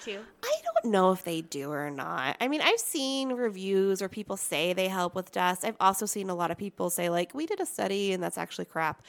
[0.00, 0.20] Too.
[0.42, 2.38] I don't know if they do or not.
[2.40, 5.62] I mean, I've seen reviews where people say they help with dust.
[5.62, 8.38] I've also seen a lot of people say, like, we did a study and that's
[8.38, 9.02] actually crap.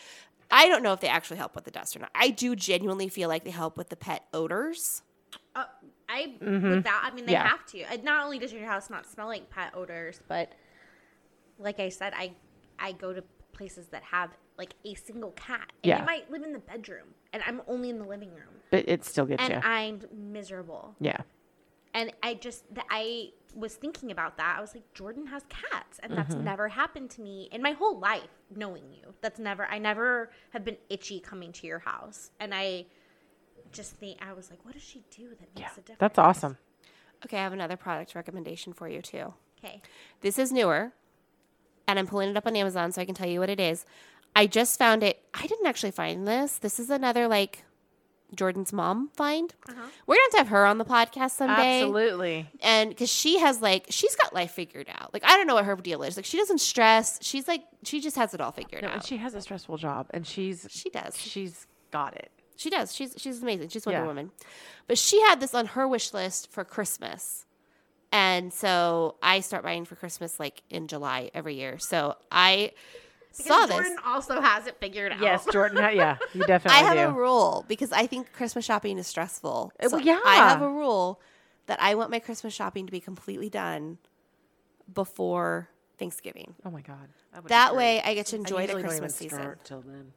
[0.52, 2.12] I don't know if they actually help with the dust or not.
[2.14, 5.02] I do genuinely feel like they help with the pet odors.
[5.56, 5.64] Uh,
[6.10, 7.10] I with that.
[7.10, 7.48] I mean, they Yeah.
[7.48, 7.84] have to.
[7.84, 10.52] And not only does your house not smell like pet odors, but
[11.58, 12.34] like I said, I
[12.78, 13.24] I go to
[13.54, 16.02] places that have like a single cat, and Yeah.
[16.04, 19.04] it might live in the bedroom, and I'm only in the living room, but it
[19.04, 19.60] still gets and you.
[19.64, 20.96] I'm miserable.
[21.00, 21.22] yeah,
[21.94, 24.56] And I just th- I was thinking about that.
[24.58, 26.46] I was like, Jordan has cats, and that's Mm-hmm.
[26.46, 28.30] never happened to me in my whole life.
[28.56, 29.66] Knowing you, that's never.
[29.66, 32.86] I never have been itchy coming to your house, and I
[33.72, 35.62] just think I was like, what does she do that yeah.
[35.64, 36.00] makes a difference?
[36.00, 36.58] That's awesome.
[37.26, 39.34] Okay, I have another product recommendation for you, too.
[39.64, 39.82] Okay.
[40.22, 40.92] This is newer,
[41.88, 43.86] and I'm pulling it up on Amazon so I can tell you what it is.
[44.36, 45.22] I just found it.
[45.34, 46.58] I didn't actually find this.
[46.58, 47.64] This is another, like,
[48.34, 49.54] Jordan's mom find.
[49.68, 49.82] Uh-huh.
[50.08, 51.82] We're going to have her on the podcast someday.
[51.82, 52.50] Absolutely.
[52.62, 55.66] and because she has like she's got life figured out like i don't know what
[55.66, 58.84] her deal is like she doesn't stress she's like she just has it all figured
[58.84, 62.32] No, and she has a stressful job, and she's she does she's got it.
[62.56, 64.08] she does she's she's amazing she's wonder Yeah.
[64.08, 64.32] woman
[64.88, 67.46] but she had this on her wish list for christmas
[68.14, 72.72] and so i start buying for christmas like in july every year so i
[73.32, 75.20] saw this Jordan also has it figured out.
[75.22, 75.78] Yes, Jordan.
[75.96, 76.80] Yeah, you definitely.
[76.80, 77.16] I have do.
[77.16, 79.72] a rule because I think Christmas shopping is stressful.
[79.82, 80.20] So well, yeah.
[80.26, 81.22] I have a rule
[81.68, 83.98] that I want my Christmas shopping to be completely done
[84.92, 86.56] before Thanksgiving.
[86.66, 87.10] oh my god.
[87.36, 89.44] would That way I get to I enjoy the usually don't Christmas even season.
[89.44, 90.12] start till then.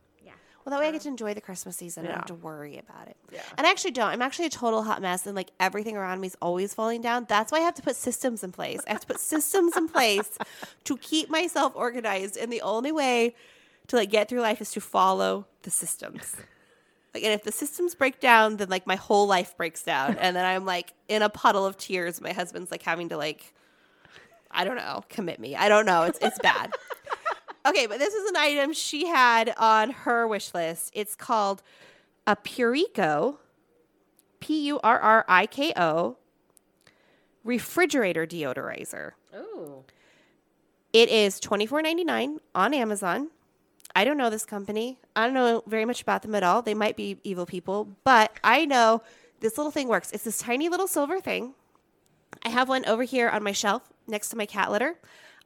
[0.64, 2.04] Well, that way I get to enjoy the Christmas season.
[2.04, 3.16] I don't have to worry about it.
[3.30, 3.42] Yeah.
[3.58, 4.08] And I actually don't.
[4.08, 7.26] I'm actually a total hot mess, and like everything around me is always falling down.
[7.28, 8.80] That's why I have to put systems in place.
[8.86, 10.38] I have to put systems in place
[10.84, 12.38] to keep myself organized.
[12.38, 13.34] And the only way
[13.88, 16.34] to like get through life is to follow the systems.
[17.12, 20.34] Like, and if the systems break down, then like my whole life breaks down, and
[20.34, 22.20] then I'm like in a puddle of tears.
[22.22, 23.52] My husband's like having to like,
[24.50, 25.54] I don't know, commit me.
[25.54, 26.04] I don't know.
[26.04, 26.72] It's it's bad.
[27.66, 30.90] Okay, but this is an item she had on her wish list.
[30.94, 31.62] It's called
[32.26, 33.38] a Purriko,
[34.40, 36.16] P U R R I K O,
[37.42, 39.12] refrigerator deodorizer.
[39.34, 39.84] Oh.
[40.92, 43.30] It is twenty four ninety nine on Amazon.
[43.96, 44.98] I don't know this company.
[45.16, 46.62] I don't know very much about them at all.
[46.62, 49.02] They might be evil people, but I know
[49.40, 50.10] this little thing works.
[50.12, 51.54] It's this tiny little silver thing.
[52.44, 54.96] I have one over here on my shelf next to my cat litter.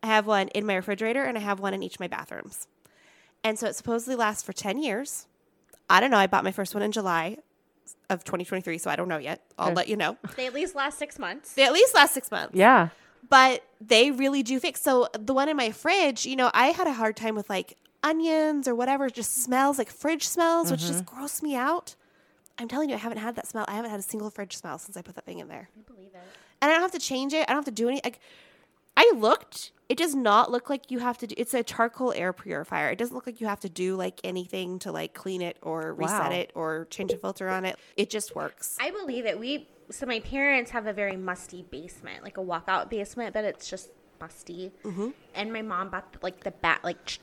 [0.02, 2.66] I have one in my refrigerator, and I have one in each of my bathrooms.
[3.44, 5.26] And so it supposedly lasts for 10 years.
[5.90, 6.18] I don't know.
[6.18, 7.38] I bought my first one in July
[8.11, 9.42] of 2023, so I don't know yet.
[9.58, 9.74] I'll Okay.
[9.76, 10.16] let you know.
[10.37, 11.54] They at least last six months.
[11.54, 12.88] They at least last six months Yeah.
[13.28, 14.80] but they really do fix.
[14.80, 17.76] So the one in my fridge, you know, I had a hard time with like
[18.02, 19.08] onions or whatever.
[19.11, 21.16] Just smells like fridge smells, which just mm-hmm.
[21.16, 21.94] gross me out.
[22.58, 23.64] I'm telling you, I haven't had that smell.
[23.68, 25.92] I haven't had a single fridge smell since I put that thing in there, I
[25.92, 26.20] believe it.
[26.61, 27.42] and I don't have to change it.
[27.48, 28.00] I don't have to do any.
[28.04, 28.20] Like,
[28.98, 29.70] I looked.
[29.88, 31.34] It does not look like you have to do.
[31.38, 32.90] It's a charcoal air purifier.
[32.90, 35.94] It doesn't look like you have to do like anything to like clean it or
[35.94, 36.37] reset Wow.
[36.37, 37.78] it or change a filter on it.
[37.96, 38.76] It just works.
[38.80, 39.38] I believe it.
[39.38, 43.70] We so my parents have a very musty basement, like a walkout basement, but it's
[43.70, 43.88] just
[44.20, 44.72] musty.
[44.84, 45.11] Mm-hmm.
[45.34, 47.20] And my mom bought like the bat like ch-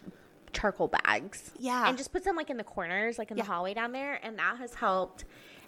[0.54, 1.52] charcoal bags.
[1.60, 1.88] Yeah.
[1.90, 3.44] and just puts them like in the corners, like in Yeah.
[3.44, 5.26] the hallway down there, and that has helped.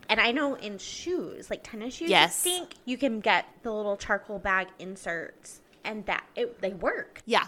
[0.10, 2.40] And I know in shoes, like tennis shoes, Yes.
[2.46, 7.22] I think you can get the little charcoal bag inserts, and that it, they work.
[7.26, 7.48] Yeah.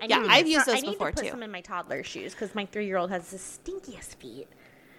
[0.00, 1.30] I yeah, I've put used some- those I need before, to put too.
[1.30, 4.48] some in my toddler shoes because my three year old has the stinkiest feet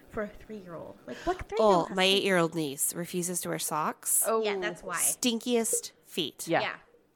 [0.10, 0.98] for a three year old.
[1.08, 1.96] Like what three year Oh, old?
[1.96, 4.24] my eight year old niece refuses to wear socks.
[4.28, 4.44] Oh.
[4.44, 4.96] yeah, that's why.
[4.98, 6.46] stinkiest feet.
[6.48, 6.62] Yeah.
[6.62, 6.74] yeah.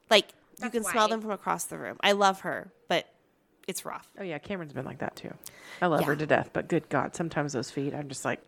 [0.10, 1.98] Like you That's can smell them from across the room.
[2.02, 3.08] I love her, but
[3.68, 4.08] it's rough.
[4.20, 5.34] Oh yeah, Cameron's been like that too.
[5.82, 8.42] I love her to death, but good God, sometimes those feet, I'm just like,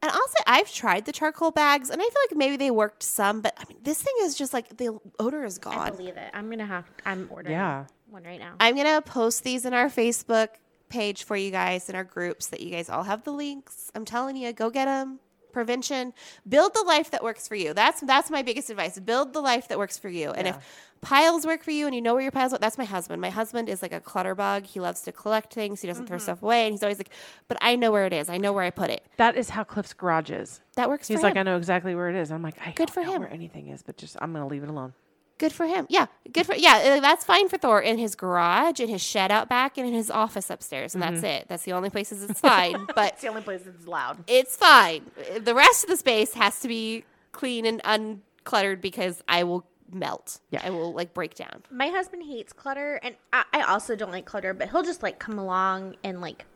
[0.00, 3.40] And also, I've tried the charcoal bags, and I feel like maybe they worked some,
[3.40, 5.74] but I mean, this thing is just like the odor is gone.
[5.74, 5.96] I gone.
[5.96, 6.30] believe it.
[6.32, 6.84] I'm gonna have.
[7.04, 7.56] I'm ordering.
[7.56, 7.86] Yeah.
[8.08, 8.54] One right now.
[8.60, 10.48] I'm gonna post these in our Facebook
[10.88, 13.90] page for you guys in our groups that you guys all have the links.
[13.94, 15.18] I'm telling you, go get them,
[15.58, 16.12] prevention.
[16.48, 17.74] Build the life that works for you.
[17.74, 18.98] That's that's my biggest advice.
[18.98, 20.30] Build the life that works for you.
[20.30, 20.56] And Yeah.
[20.56, 23.20] if piles work for you and you know where your piles are, that's my husband.
[23.20, 24.64] My husband is like a clutter bug.
[24.66, 25.80] He loves to collect things.
[25.80, 26.08] He doesn't Mm-hmm.
[26.08, 26.64] throw stuff away.
[26.66, 27.10] And he's always like,
[27.48, 28.28] but I know where it is.
[28.28, 29.04] I know where I put it.
[29.16, 30.60] That is how Cliff's garage is.
[30.76, 31.08] That works.
[31.08, 31.40] He's like, him.
[31.40, 32.30] I know exactly where it is.
[32.30, 33.22] I'm like, I Good don't for know him.
[33.22, 34.92] where anything is, but just I'm gonna leave it alone.
[35.38, 35.86] Good for him.
[35.88, 36.98] Yeah, good for yeah.
[37.00, 40.10] That's fine for Thor in his garage, in his shed out back, and in his
[40.10, 41.26] office upstairs, and that's mm-hmm.
[41.26, 41.46] it.
[41.48, 42.86] That's the only places it's fine.
[42.94, 44.24] But it's the only place that's loud.
[44.26, 45.10] it's fine.
[45.38, 50.40] The rest of the space has to be clean and uncluttered because I will melt.
[50.50, 50.60] Yeah.
[50.64, 51.62] I will like break down.
[51.70, 55.20] My husband hates clutter, and I, I also don't like clutter, but he'll just like
[55.20, 56.46] come along and like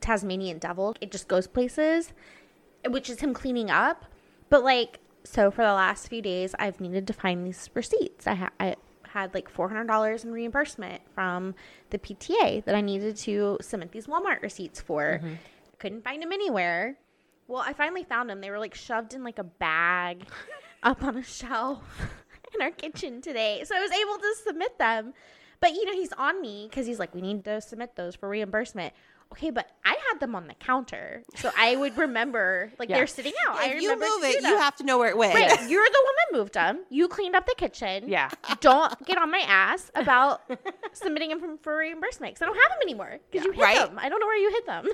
[0.00, 0.96] Tasmanian devil.
[1.00, 2.12] It just goes places,
[2.88, 4.06] which is him cleaning up.
[4.50, 8.26] But like, so for the last few days, I've needed to find these receipts.
[8.26, 8.76] I, ha- I
[9.08, 11.54] had like $400 in reimbursement from
[11.90, 15.20] the PTA that I needed to submit these Walmart receipts for.
[15.22, 15.34] Mm-hmm.
[15.78, 16.98] Couldn't find them anywhere.
[17.48, 18.40] Well, I finally found them.
[18.40, 20.24] They were like shoved in like a bag
[20.82, 21.82] up on a shelf
[22.54, 23.62] in our kitchen today.
[23.64, 25.14] So I was able to submit them.
[25.60, 28.28] But you know, he's on me because he's like, we need to submit those for
[28.28, 28.92] reimbursement.
[29.32, 32.96] Okay, but I had them on the counter, so I would remember like Yeah.
[32.98, 33.56] they're sitting out.
[33.56, 35.34] I If you remember move it, you have to know where it went.
[35.34, 36.84] Right, you're the one that moved them.
[36.88, 38.08] You cleaned up the kitchen.
[38.08, 38.30] Yeah.
[38.60, 40.42] Don't get on my ass about
[40.92, 43.78] submitting them from, for reimbursement because I don't have them anymore because you hid Right.
[43.78, 43.98] them.
[43.98, 44.88] I don't know where you hid them.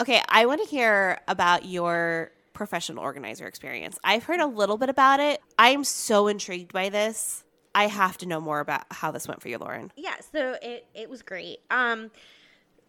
[0.00, 3.98] Okay, I want to hear about your professional organizer experience.
[4.04, 5.40] I've heard a little bit about it.
[5.58, 7.44] I'm so intrigued by this.
[7.76, 9.90] I have to know more about how this went for you, Lauren.
[9.96, 11.58] yeah, so it it was great.
[11.70, 12.10] Um,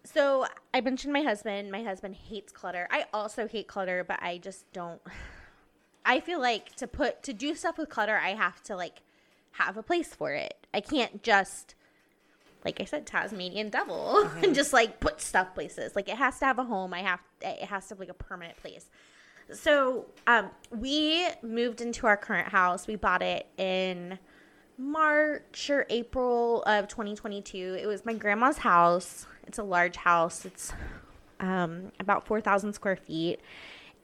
[0.06, 1.72] so I mentioned my husband.
[1.72, 2.88] My husband hates clutter.
[2.92, 5.02] I also hate clutter, but I just don't.
[6.08, 9.02] I feel like to put to do stuff with clutter, I have to like
[9.54, 10.56] have a place for it.
[10.74, 11.76] I can't just
[12.64, 15.96] like I said, Tasmanian devil and just like put stuff places.
[15.96, 16.94] Like it has to have a home.
[16.94, 18.90] I have it has to have like a permanent place.
[19.54, 22.88] So um, we moved into our current house.
[22.88, 24.18] We bought it in
[24.78, 27.78] March or April of 2022.
[27.82, 29.26] It was my grandma's house.
[29.48, 30.46] It's a large house.
[30.46, 30.74] It's
[31.40, 33.40] um, about 4,000 square feet.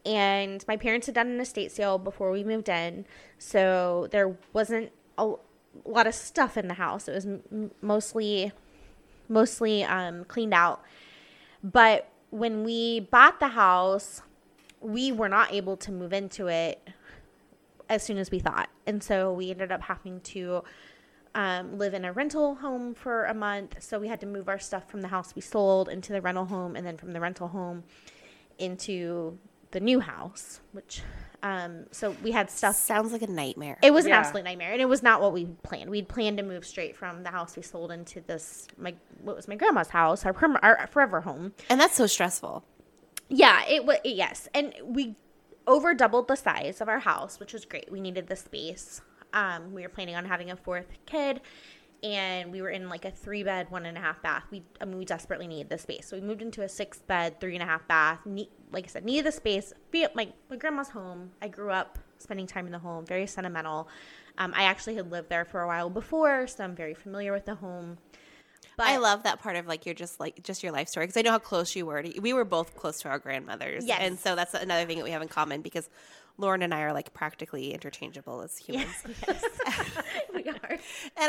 [0.05, 3.05] And my parents had done an estate sale before we moved in.
[3.37, 5.33] So there wasn't a
[5.85, 7.07] lot of stuff in the house.
[7.07, 8.51] It was m- mostly
[9.29, 10.81] mostly um, cleaned out.
[11.63, 14.21] But when we bought the house,
[14.81, 16.85] we were not able to move into it
[17.91, 18.69] as soon as we thought.
[18.87, 20.63] And so we ended up having to
[21.35, 23.83] um, live in a rental home for a month.
[23.83, 26.45] So we had to move our stuff from the house we sold into the rental
[26.45, 27.83] home and then from the rental home
[28.57, 29.37] into
[29.71, 31.01] the new house, which,
[31.43, 32.75] um, so we had stuff.
[32.75, 33.77] Sounds like a nightmare.
[33.83, 35.89] It was an absolute nightmare, and it was not what we planned.
[35.89, 39.47] We'd planned to move straight from the house we sold into this my what was
[39.47, 41.53] my grandma's house, our, perm- our forever home.
[41.69, 42.63] and that's so stressful.
[43.29, 45.15] Yeah, it was yes, and we
[45.67, 47.91] over doubled the size of our house, which was great.
[47.91, 49.01] We needed the space.
[49.33, 51.41] Um, we were planning on having a fourth kid,
[52.03, 54.43] and we were in like a three bed, one and a half bath.
[54.51, 57.39] We I mean we desperately needed the space, so we moved into a six bed,
[57.39, 58.19] three and a half bath.
[58.71, 59.73] Like I said, needed the space.
[59.91, 61.31] Be my my grandma's home.
[61.41, 63.87] I grew up spending time in the home, very sentimental.
[64.37, 67.45] Um, I actually had lived there for a while before, so I'm very familiar with
[67.45, 67.97] the home.
[68.81, 71.17] But I love that part of like your just like just your life story because
[71.17, 72.01] I know how close you were.
[72.01, 73.99] To, we were both close to our grandmothers, Yes.
[74.01, 75.89] and so that's another thing that we have in common because
[76.37, 78.87] Lauren and I are like practically interchangeable as humans.
[79.27, 79.43] yes,
[80.33, 80.71] we are.
[80.71, 80.79] And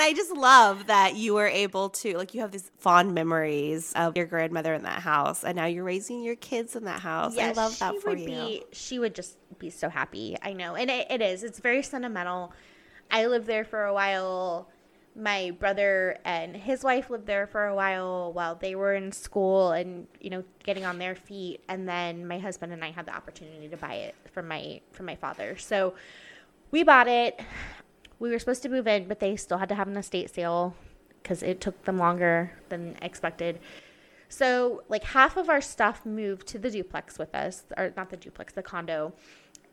[0.02, 4.16] I just love that you were able to like you have these fond memories of
[4.16, 7.36] your grandmother in that house, and now you're raising your kids in that house.
[7.36, 8.26] I love that for would you.
[8.26, 10.36] Be, she would just be so happy.
[10.42, 11.42] I know, and it, it is.
[11.42, 12.52] It's very sentimental.
[13.10, 14.68] I lived there for a while.
[15.14, 19.72] My brother and his wife lived there for a while while they were in school
[19.72, 21.62] and you know getting on their feet.
[21.68, 25.06] And then my husband and I had the opportunity to buy it from my from
[25.06, 25.56] my father.
[25.58, 25.94] So
[26.71, 27.40] we bought it.
[28.19, 30.75] We were supposed to move in, but they still had to have an estate sale
[31.23, 33.60] because it took them longer than expected.
[34.29, 38.17] So, like half of our stuff moved to the duplex with us, or not the
[38.17, 39.13] duplex, the condo.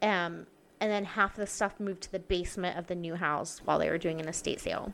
[0.02, 0.48] Um,
[0.82, 3.80] and then half of the stuff moved to the basement of the new house while
[3.80, 4.94] they were doing an estate sale.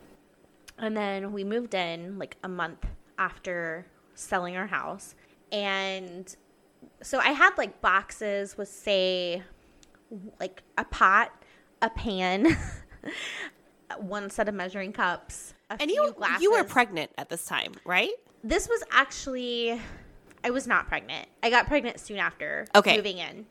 [0.78, 2.84] And then we moved in like a month
[3.18, 5.14] after selling our house.
[5.52, 6.34] And
[7.02, 9.42] so I had like boxes with, say,
[10.38, 11.32] like a pot,
[11.82, 12.56] a pan,
[13.98, 17.44] one set of measuring cups, a And few you glasses you were pregnant at this
[17.46, 18.12] time, right?
[18.44, 19.80] this was actually
[20.44, 21.26] I was not pregnant.
[21.42, 22.96] I got pregnant soon after Okay.
[22.96, 23.46] moving in.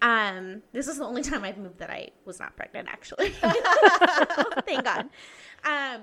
[0.00, 3.30] Um, this is the only time I've moved that I was not pregnant actually.
[4.66, 5.08] Thank God.
[5.64, 6.02] Um,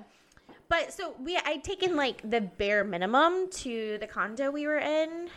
[0.70, 5.30] but so we I'd taken like the bare minimum to the condo we were in,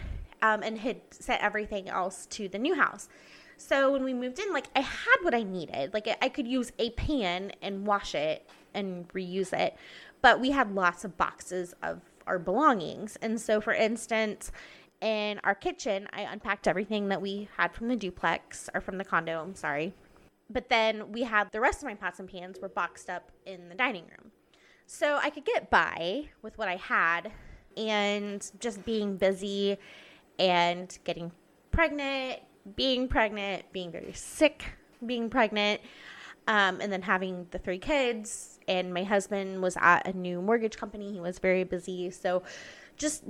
[0.43, 3.09] um, and had set everything else to the new house.
[3.57, 5.93] So when we moved in, like I had what I needed.
[5.93, 9.77] Like I- could use a pan and wash it and reuse it,
[10.23, 13.17] but we had lots of boxes of our belongings.
[13.21, 14.53] And so, for instance,
[15.01, 19.05] in our kitchen, I unpacked everything that we had from the duplex or from the
[19.05, 19.43] condo.
[19.43, 19.95] I'm sorry.
[20.51, 23.69] But then we had the rest of my pots and pans were boxed up in
[23.69, 24.31] the dining room.
[24.91, 27.31] So I could get by with what I had
[27.77, 29.77] and just being busy
[30.39, 31.31] and getting
[31.71, 32.41] pregnant,
[32.75, 34.65] being pregnant, being very sick,
[35.05, 35.83] being pregnant,
[36.47, 38.61] um, and then having the three kids.
[38.67, 41.13] And my husband was at a new mortgage company.
[41.13, 42.11] He was very busy.
[42.11, 42.43] So
[42.97, 43.25] just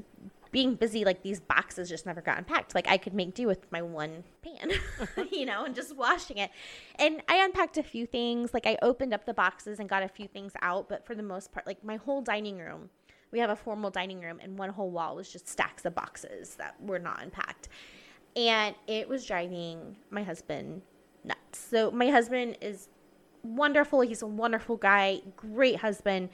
[0.51, 2.75] being busy, like these boxes just never got unpacked.
[2.75, 4.73] Like I could make do with my one pan,
[5.33, 6.51] you know, and just washing it.
[6.99, 8.55] And I unpacked a few things.
[8.55, 10.89] Like I opened up the boxes and got a few things out.
[10.89, 12.91] But for the most part, like my whole dining room,
[13.31, 16.55] we have a formal dining room, and one whole wall was just stacks of boxes
[16.57, 17.69] that were not unpacked.
[18.37, 20.83] And it was driving my husband
[21.25, 21.59] nuts.
[21.59, 22.89] So my husband is
[23.43, 24.01] wonderful.
[24.01, 26.31] He's a wonderful guy, great husband.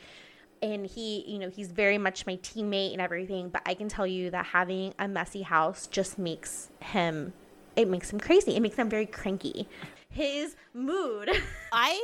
[0.63, 3.49] And he, you know, he's very much my teammate and everything.
[3.49, 7.33] But I can tell you that having a messy house just makes him,
[7.77, 8.57] it makes him crazy.
[8.57, 9.69] It makes him very cranky.
[10.09, 11.31] His mood.
[11.73, 12.01] I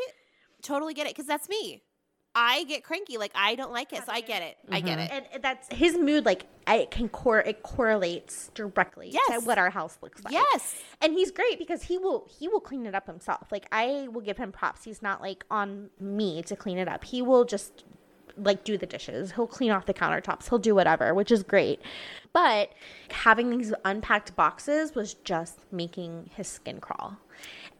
[0.62, 1.82] totally get it because that's me.
[2.34, 3.18] I get cranky.
[3.18, 4.56] Like I don't like it, so I get it.
[4.70, 5.16] I get mm-hmm.
[5.16, 5.30] it.
[5.34, 9.98] and that's his mood like it can cor it correlates directly to what our house
[10.00, 10.32] looks like.
[10.32, 10.80] Yes.
[11.00, 13.48] And he's great because he will he will clean it up himself.
[13.50, 14.84] Like I will give him props.
[14.84, 17.04] He's not like on me to clean it up.
[17.04, 17.84] He will just
[18.42, 19.32] like do the dishes.
[19.32, 20.48] He'll clean off the countertops.
[20.48, 21.80] He'll do whatever, which is great.
[22.32, 22.72] But
[23.10, 27.18] having these unpacked boxes was just making his skin crawl.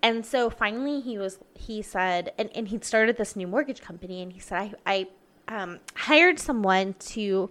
[0.02, 4.22] And so finally he was he said and, and he'd started this new mortgage company
[4.22, 5.06] and he said I
[5.48, 7.50] I um, hired someone to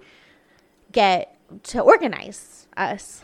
[0.91, 3.21] get to organize us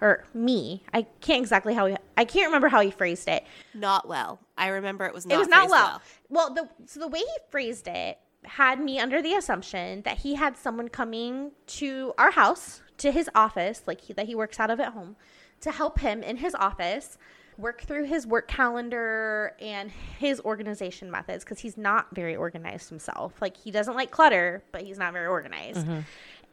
[0.00, 0.82] or me.
[0.92, 3.44] I can't exactly how he, I can't remember how he phrased it.
[3.74, 4.40] Not well.
[4.56, 5.34] I remember it was not.
[5.34, 6.02] it was not phrased well.
[6.28, 10.34] Well, the so the way he phrased it had me under the assumption that he
[10.34, 14.70] had someone coming to our house to his office, like he, that he works out
[14.70, 15.16] of at home,
[15.60, 17.18] to help him in his office
[17.56, 23.32] work through his work calendar and his organization methods because he's not very organized himself.
[23.40, 25.80] Like he doesn't like clutter, but he's not very organized.
[25.86, 26.00] Mm-hmm.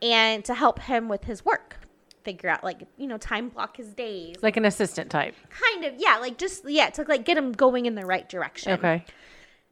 [0.03, 1.77] And to help him with his work,
[2.23, 5.35] figure out like you know time block his days, Like an assistant type.
[5.49, 8.73] kind of yeah, like just yeah to like get him going in the right direction.
[8.73, 9.03] Okay.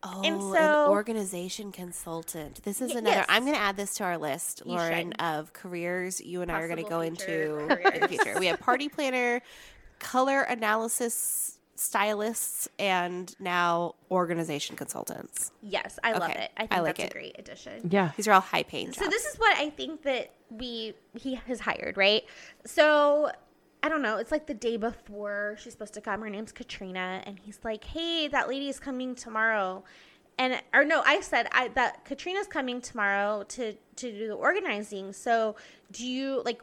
[0.02, 2.64] Oh, And an organization consultant.
[2.64, 3.18] This is another.
[3.18, 3.26] yes.
[3.28, 5.22] I'm going to add this to our list, You Lauren, should.
[5.22, 8.36] of careers you and I are going to go future into in the future.
[8.40, 9.42] We have party planner,
[10.00, 15.52] color analysis stylists, and now organization consultants.
[15.62, 16.52] Yes, I love it.
[16.58, 17.12] I think I like that's it.
[17.12, 17.90] a great addition.
[17.90, 18.12] Yeah.
[18.18, 19.14] These are all high paying So jobs.
[19.14, 22.24] this is what I think that we he has hired, right?
[22.66, 23.32] So
[23.82, 24.18] I don't know.
[24.18, 26.22] It's like the day before she's supposed to come.
[26.22, 29.84] Her name's Katrina, and he's like, "Hey, that lady is coming tomorrow."
[30.38, 35.14] And or no, I said I that Katrina's coming tomorrow to to do the organizing.
[35.14, 35.56] So
[35.92, 36.62] do you like?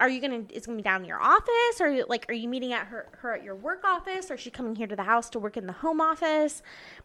[0.00, 0.44] Are you gonna?
[0.50, 3.08] Is it gonna be down in your office, or like, are you meeting at her
[3.18, 5.56] her at your work office, or is she coming here to the house to work
[5.56, 6.62] in the home office?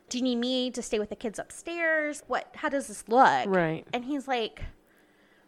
[0.10, 2.24] Do you need me to stay with the kids upstairs?
[2.28, 2.49] What?
[2.55, 3.45] How does this look?
[3.47, 3.86] Right.
[3.93, 4.64] And he's like,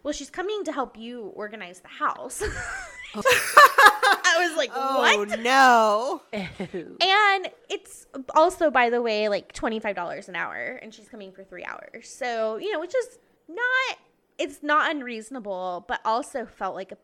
[0.03, 2.43] Well, she's coming to help you organize the house.
[3.15, 5.39] I was like, oh What?
[5.39, 6.21] no!
[6.33, 11.63] And it's also, by the way, like $25 an hour, and she's coming for three
[11.63, 12.09] hours.
[12.09, 13.97] So, you know, which is not,
[14.37, 16.97] it's not unreasonable, but also felt like a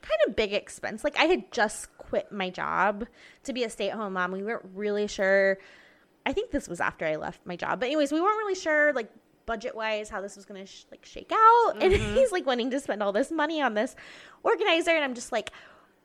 [0.00, 1.04] kind of big expense.
[1.04, 3.06] Like I had just quit my job
[3.44, 4.32] to be a stay at home mom.
[4.32, 5.58] We weren't really sure.
[6.26, 7.80] I think this was after I left my job.
[7.80, 9.10] But anyways, we weren't really sure like
[9.46, 11.74] budget wise how this was going to sh- like shake out.
[11.80, 13.94] And he's like wanting to spend all this money on this
[14.42, 15.50] organizer and I'm just like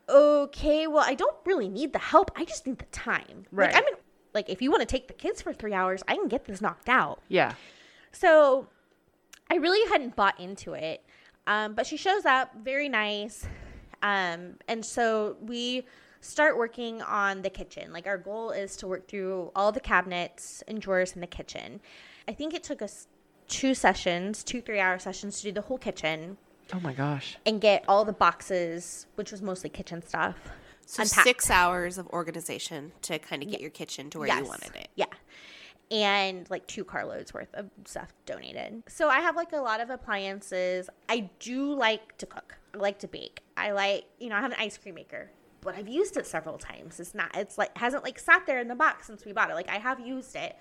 [0.09, 2.31] okay, well, I don't really need the help.
[2.35, 3.45] I just need the time.
[3.51, 3.71] Right.
[3.71, 3.99] Like I'm in,
[4.33, 6.61] like if you want to take the kids for 3 hours, I can get this
[6.61, 7.21] knocked out.
[7.27, 7.53] Yeah.
[8.11, 8.67] So
[9.51, 11.03] I really hadn't bought into it.
[11.47, 13.47] Um, but she shows up, very nice.
[14.01, 15.85] Um, and so we
[16.21, 17.91] start working on the kitchen.
[17.91, 21.81] Like our goal is to work through all the cabinets and drawers in the kitchen.
[22.27, 23.07] I think it took us
[23.49, 26.37] two sessions, two three hour sessions to do the whole kitchen
[26.73, 27.37] Oh my gosh.
[27.45, 30.37] and get all the boxes, which was mostly kitchen stuff.
[30.85, 31.27] So unpacked.
[31.27, 34.87] six hours of organization to kind of get your kitchen to where you wanted it.
[34.95, 35.05] Yeah.
[35.91, 38.83] And like two carloads worth of stuff donated.
[38.87, 40.87] So I have like a lot of appliances.
[41.07, 42.57] I do like to cook.
[42.75, 43.41] I like to bake.
[43.57, 45.31] I like, you know, I have an ice cream maker,
[45.61, 46.99] but I've used it several times.
[46.99, 49.55] It's not, it's like, hasn't like sat there in the box since we bought it.
[49.55, 50.55] Like I have used it.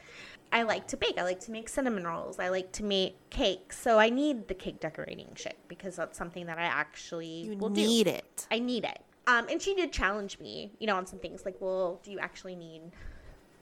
[0.53, 1.18] I like to bake.
[1.18, 2.38] I like to make cinnamon rolls.
[2.38, 3.78] I like to make cakes.
[3.78, 7.68] So I need the cake decorating shit because that's something that I actually You will
[7.70, 7.82] do.
[7.86, 8.46] need it.
[8.51, 9.01] I need it.
[9.26, 12.18] Um, and she did challenge me, you know, on some things like, well, do you
[12.18, 12.80] actually need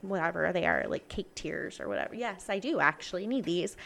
[0.02, 2.14] whatever they are, like cake tiers or whatever?
[2.14, 3.76] Yes, I do actually need these.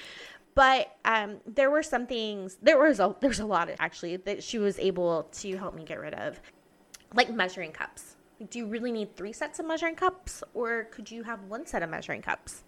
[0.55, 2.59] But um, there were some things.
[2.61, 6.01] There was a there's a lot actually that she was able to help me get
[6.01, 6.41] rid of,
[7.15, 8.17] like measuring cups.
[8.39, 11.67] Like, do you really need three sets of measuring cups, or could you have one
[11.67, 12.63] set of measuring cups?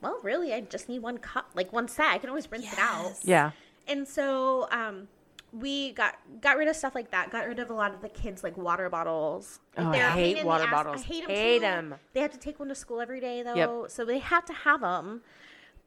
[0.00, 2.06] Well, really, I just need one cup, like one set.
[2.12, 3.12] I can always rinse it out.
[3.22, 3.50] Yeah.
[3.88, 5.08] And so um,
[5.52, 7.30] we got got rid of stuff like that.
[7.30, 9.58] Got rid of a lot of the kids like water bottles.
[9.76, 10.70] Like, Oh, I they're a pain hate in the water ass.
[10.70, 11.00] bottles.
[11.02, 11.30] I hate them.
[11.36, 11.94] Hate 'em.
[12.12, 13.90] They have to take one to school every day though, Yep.
[13.90, 15.22] so they have to have them.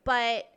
[0.04, 0.50] But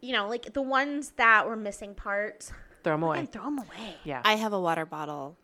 [0.00, 2.52] you know, like the ones that were missing parts,
[2.84, 3.18] Throw them away.
[3.20, 3.96] and throw them away.
[4.04, 4.22] Yeah.
[4.24, 5.36] I have a water bottle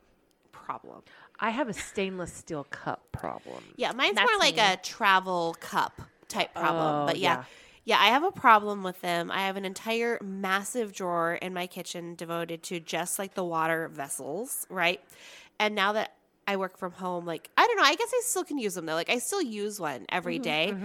[0.65, 1.03] problem.
[1.41, 3.65] I have a stainless steel cup problem.
[3.77, 4.59] Yeah, mine's That's more like me.
[4.59, 7.03] a travel cup type problem.
[7.03, 7.39] Oh, but yeah.
[7.39, 7.45] yeah.
[7.85, 7.99] yeah.
[8.01, 9.31] I have a problem with them.
[9.31, 13.89] I have an entire massive drawer in my kitchen devoted to just like the water
[13.89, 15.01] vessels, right?
[15.59, 16.15] And now that
[16.47, 18.87] I work from home, like I don't know, I guess I still can use them
[18.87, 18.95] though.
[18.95, 20.77] Like I still use one every Mm-hmm, day.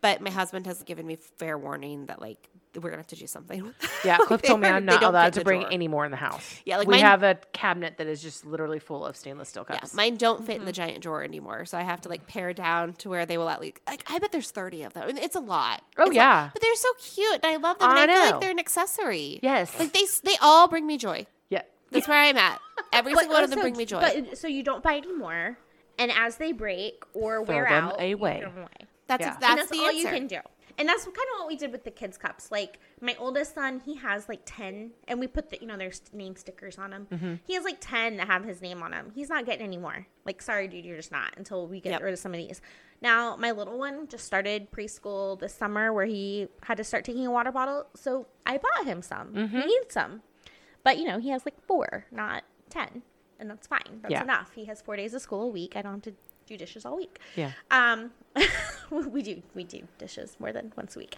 [0.00, 3.26] But my husband has given me fair warning that like we're gonna have to do
[3.26, 3.62] something.
[3.64, 3.90] with them.
[4.04, 5.72] Yeah, Cliff They told me I'm not allowed to bring drawer.
[5.72, 6.60] any more in the house.
[6.64, 9.66] Yeah, like we mine- have a cabinet that is just literally full of stainless steel
[9.68, 9.94] Yeah, cups.
[9.94, 10.76] mine don't fit in the mm-hmm.
[10.82, 13.60] giant drawer anymore, so I have to like pare down to where they will at
[13.60, 13.78] least.
[13.86, 15.08] Like, I bet there's thirty of them.
[15.08, 15.82] and It's a lot.
[15.96, 16.14] Oh, It's a lot.
[16.14, 16.50] yeah.
[16.52, 17.88] but they're so cute, and I love them.
[17.90, 18.30] I and I feel know.
[18.32, 19.40] like they're an accessory.
[19.42, 19.78] Yes.
[19.78, 21.26] like they they all bring me joy.
[21.48, 21.62] yeah.
[21.90, 22.60] That's where I'm at.
[22.92, 24.00] Every single one of them bring me joy.
[24.00, 25.56] But so you don't buy any more,
[25.98, 28.40] and as they break or Throw wear them out, away.
[28.40, 28.68] throw them away.
[29.06, 29.28] that's yeah.
[29.28, 29.98] ex- that's, and that's the all answer.
[29.98, 30.38] you can do.
[30.78, 32.52] And that's kind of what we did with the kids' cups.
[32.52, 36.00] Like my oldest son, he has like ten, and we put the you know there's
[36.12, 37.06] name stickers on them.
[37.12, 37.34] Mm-hmm.
[37.44, 39.10] He has like ten that have his name on them.
[39.14, 40.06] He's not getting any more.
[40.24, 42.02] Like sorry, dude, you're just not until we get Yep.
[42.02, 42.60] rid of some of these.
[43.02, 47.26] Now my little one just started preschool this summer where he had to start taking
[47.26, 49.32] a water bottle, so I bought him some.
[49.34, 49.58] Mm-hmm.
[49.60, 50.22] He needs some,
[50.84, 53.02] but you know he has like four, not ten,
[53.40, 53.98] and that's fine.
[54.02, 54.22] That's Yeah.
[54.22, 54.52] enough.
[54.54, 55.74] He has four days of school a week.
[55.76, 56.14] I don't have to
[56.46, 57.18] do dishes all week.
[57.36, 57.50] Yeah.
[57.70, 58.10] Um,
[58.90, 61.16] we do we do dishes more than once a week.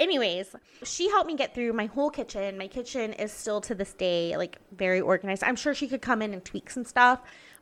[0.00, 2.58] Anyways, she helped me get through my whole kitchen.
[2.58, 5.44] My kitchen is still to this day like very organized.
[5.44, 7.20] I'm sure she could come in and tweak some stuff,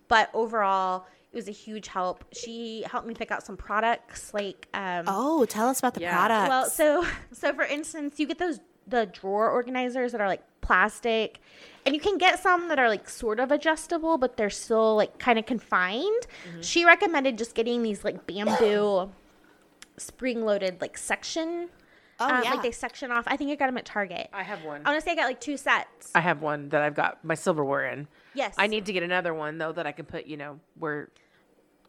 [0.08, 2.24] but overall, it was a huge help.
[2.32, 6.16] She helped me pick out some products like um, Oh, tell us about the Yeah.
[6.16, 6.48] products.
[6.48, 11.40] well, so so for instance, you get those the drawer organizers that are like plastic,
[11.84, 15.18] and you can get some that are like sort of adjustable, but they're still like
[15.18, 16.26] kind of confined.
[16.60, 19.10] She recommended just getting these like bamboo
[19.96, 21.68] spring loaded like section.
[22.20, 22.52] Oh, um, yeah.
[22.52, 23.24] Like they section off.
[23.26, 24.28] I think I got them at Target.
[24.32, 24.82] I have one.
[24.84, 26.12] I want to say I got like two sets.
[26.14, 28.06] I have one that I've got my silverware in.
[28.34, 28.54] yes.
[28.58, 31.08] I need to get another one though that I can put, you know, where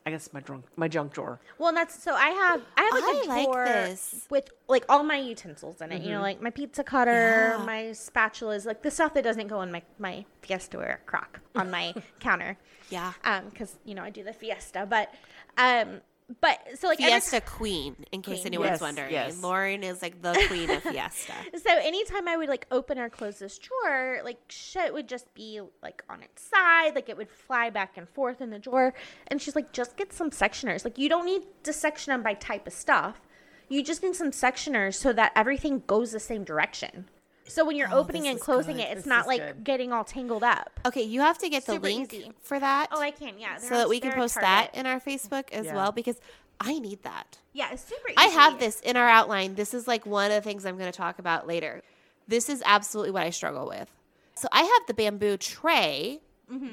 [0.06, 1.40] I guess my drunk my junk drawer.
[1.58, 4.28] Well, and that's so I have I have like I a like drawer this.
[4.30, 6.02] with like all my utensils in it.
[6.02, 7.64] You know, like my pizza cutter, Yeah.
[7.66, 11.94] my spatulas, like the stuff that doesn't go in my my Fiestaware crock on my
[12.20, 12.58] counter.
[12.90, 15.14] yeah, Um, because you know I do the Fiesta, but
[15.58, 16.02] um,
[16.42, 17.96] but so like every Fiesta Queen.
[18.12, 18.48] In case Queen.
[18.48, 19.42] anyone's Yes, wondering, yes.
[19.42, 21.34] Lauren is like the queen of Fiesta.
[21.56, 25.62] So anytime I would like open or close this drawer, like shit would just be
[25.82, 28.94] like on its side, like it would fly back and forth in the drawer.
[29.28, 30.84] And she's like, just get some sectioners.
[30.86, 33.22] Like you don't need to section them by type of stuff.
[33.70, 37.10] You just need some sectioners so that everything goes the same direction.
[37.48, 38.84] So when you're Oh, opening and closing good.
[38.84, 39.64] it, it's This not like good.
[39.64, 40.80] getting all tangled up.
[40.86, 42.32] Okay, you have to get the Super link easy.
[42.42, 42.88] for that.
[42.92, 43.58] Oh, I can, yeah.
[43.60, 45.76] they're so that we can post that in our Facebook as Yeah.
[45.76, 46.20] well because
[46.62, 47.40] I need that.
[47.52, 48.18] Yeah, it's super easy.
[48.18, 49.56] I have this in our outline.
[49.56, 51.82] This is like one of the things I'm going to talk about later.
[52.28, 53.90] This is absolutely what I struggle with.
[54.36, 56.22] So I have the bamboo tray,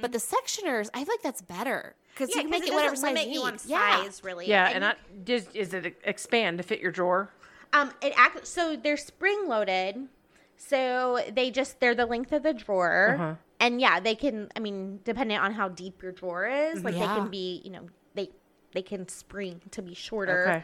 [0.01, 2.39] but the sectioners, I feel like that's better because Mm-hmm.
[2.39, 3.61] Yeah, you can make it it whatever size you you need.
[3.67, 4.03] yeah.
[4.05, 4.47] size, really.
[4.47, 4.95] Yeah, And and, I,
[5.25, 7.31] does is it expand to fit your drawer?
[7.73, 10.09] Um, it act so they're spring loaded,
[10.69, 13.35] so they just they're the length of the drawer, Uh-huh.
[13.61, 14.51] and yeah, they can.
[14.55, 17.87] I mean, depending on how deep your drawer is, like they can be, you know,
[18.15, 18.29] they
[18.73, 20.63] they can spring to be shorter, Okay.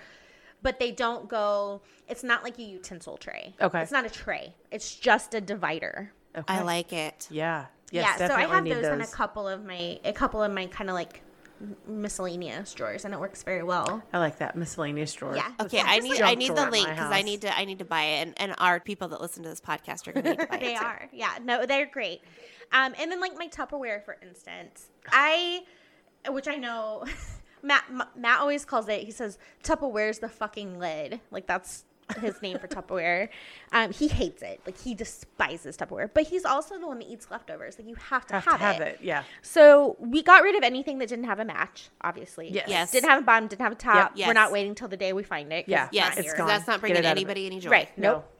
[0.63, 1.81] but they don't go.
[2.09, 3.55] It's not like a utensil tray.
[3.61, 3.81] Okay.
[3.81, 4.55] it's not a tray.
[4.71, 6.13] It's just a divider.
[6.37, 6.55] Okay.
[6.55, 7.27] I like it.
[7.31, 7.67] Yeah.
[7.93, 10.53] Yes, yeah, so I have need those, in a couple of my a couple of
[10.53, 11.23] my kind of like
[11.87, 14.03] miscellaneous drawers, and it works very well.
[14.13, 15.37] I like that miscellaneous drawer.
[15.37, 15.51] Yeah.
[15.61, 17.85] Okay, Just I need I need the link because I need to I need to
[17.85, 20.39] buy it, and, and our people that listen to this podcast are going to need
[20.41, 20.79] to buy they it.
[20.79, 20.85] too.
[20.85, 22.21] are yeah no they're great
[22.73, 25.63] um and then like my tupperware for instance i
[26.29, 27.05] which i know
[27.63, 27.85] matt
[28.17, 31.85] matt always calls it he says tupperware's the fucking lid like that's
[32.21, 33.29] his name for tupperware
[33.73, 37.29] um he hates it like he despises tupperware but he's also the one that eats
[37.31, 38.89] leftovers like you have to Have, have, to have it.
[38.89, 38.99] it.
[39.03, 39.25] Yeah.
[39.43, 42.69] so we got rid of anything that didn't have a match obviously Yes.
[42.69, 42.93] Yes.
[42.93, 44.29] didn't have a bottom didn't have a top Yes.
[44.29, 45.65] we're not waiting till the day we find it.
[45.69, 45.87] Yeah.
[45.87, 46.33] it's Yes, not It's here.
[46.35, 46.47] because gone.
[46.49, 47.21] that's not bringing it out of it.
[47.21, 47.71] anybody any joy.
[47.71, 47.99] Right.
[47.99, 48.13] No.
[48.13, 48.33] Nope.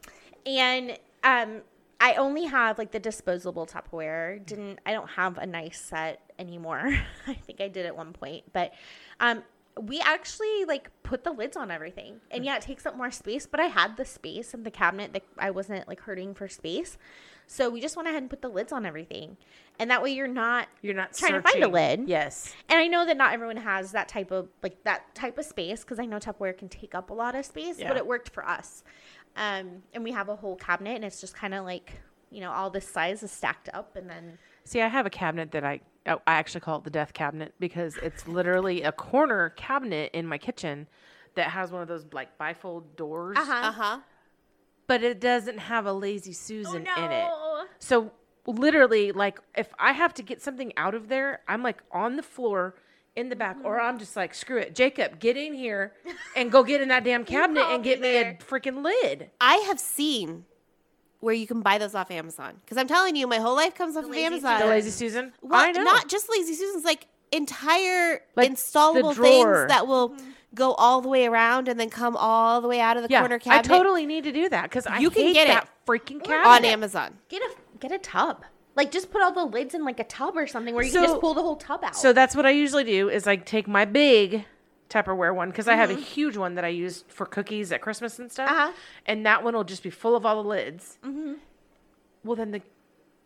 [0.47, 1.63] And um,
[2.01, 4.45] I only have like the disposable Tupperware.
[4.47, 6.97] Didn't I don't have a nice set anymore.
[7.27, 8.73] I think I did at one point, but
[9.19, 9.43] um
[9.81, 12.21] we actually like put the lids on everything.
[12.31, 15.13] And yeah, it takes up more space, but I had the space in the cabinet
[15.13, 16.97] that I wasn't like hurting for space.
[17.47, 19.37] So we just went ahead and put the lids on everything.
[19.79, 22.09] And that way you're not You're not trying to find a lid.
[22.09, 22.55] Yes.
[22.69, 25.81] And I know that not everyone has that type of like that type of space
[25.83, 27.89] because I know Tupperware can take up a lot of space, Yeah.
[27.89, 28.83] but it worked for us.
[29.37, 32.01] Um, and we have a whole cabinet, and it's just kind of like
[32.31, 35.53] you know all this size is stacked up, and then See, I have a cabinet
[35.53, 39.51] that I oh, I actually call it the death cabinet because it's literally a corner
[39.51, 40.87] cabinet in my kitchen
[41.35, 43.53] that has one of those like bifold doors, Uh-huh.
[43.69, 43.99] Uh huh.
[44.87, 47.29] but it doesn't have a lazy Susan Oh, in it.
[47.79, 48.11] So
[48.47, 52.23] literally, like if I have to get something out of there, I'm like on the
[52.23, 52.75] floor
[53.17, 55.95] in the back, or I'm just like, screw it, Jacob, get in here
[56.37, 58.39] and go get in that damn cabinet and get me me there.
[58.39, 59.31] a freaking lid.
[59.41, 60.45] I have seen
[61.21, 63.97] where you can buy those off Amazon because I'm telling you, my whole life comes
[63.97, 64.61] off of Lazy Amazon.
[64.61, 65.33] The lazy Susan.
[65.43, 65.83] Well, I know.
[65.83, 70.17] not just lazy Susans, like entire Like installable things that will
[70.55, 73.21] go all the way around and then come all the way out of the yeah,
[73.21, 73.73] corner cabinet.
[73.73, 76.49] I totally need to do that because I You can get that it freaking cabinet
[76.49, 77.19] on Amazon.
[77.29, 78.45] get a get a tub.
[78.75, 81.03] Like just put all the lids in like a tub or something where you can
[81.03, 81.97] just pull the whole tub out.
[81.97, 84.45] So that's what I usually do is like take my big
[84.89, 88.19] Tupperware one because I have a huge one that I use for cookies at Christmas
[88.21, 88.59] and stuff, Mm-hmm.
[88.61, 88.73] Uh-huh.
[89.07, 90.99] and that one will just be full of all the lids.
[91.05, 91.35] Mm-hmm.
[92.25, 92.63] Well, then the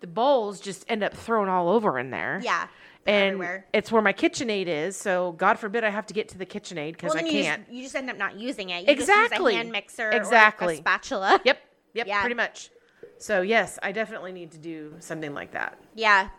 [0.00, 2.40] the bowls just end up thrown all over in there.
[2.42, 2.68] yeah,
[3.06, 3.66] and everywhere.
[3.74, 4.96] it's where my KitchenAid is.
[4.96, 7.62] So God forbid I have to get to the KitchenAid because Well, I you can't.
[7.66, 8.86] Just, you just end up not using it.
[8.86, 9.28] You Exactly.
[9.28, 10.68] Just use a hand mixer Exactly.
[10.68, 11.40] or a spatula.
[11.44, 11.58] Yep,
[11.92, 12.20] yep, Yeah.
[12.20, 12.70] pretty much.
[13.18, 15.78] So yes, I definitely need to do something like that.
[15.94, 16.30] Yeah,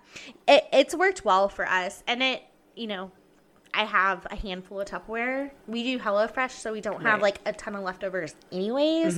[0.47, 2.41] it, it's worked well for us, and it
[2.76, 3.11] you know,
[3.74, 5.51] I have a handful of Tupperware.
[5.67, 7.22] We do HelloFresh, so we don't have Right.
[7.22, 9.17] like a ton of leftovers, anyways.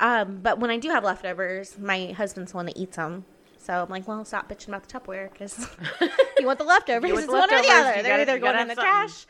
[0.00, 3.24] Um, but when I do have leftovers, my husband's the one that eats them.
[3.56, 5.68] So I'm like, well, stop bitching about the Tupperware because
[6.38, 7.08] you want the leftovers.
[7.08, 7.96] You want it's the one or the other.
[7.96, 9.26] you They're either going gotta in the have trash.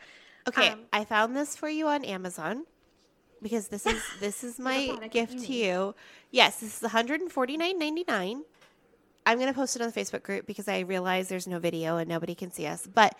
[0.47, 2.65] Okay, Um, I found this for you on Amazon
[3.41, 5.95] because this is this is my gift to you you.
[6.31, 8.41] Yes, this is $149.99.
[9.27, 12.07] I'm gonna post it on the Facebook group because I realize there's no video and
[12.09, 12.85] nobody can see us.
[12.85, 13.17] But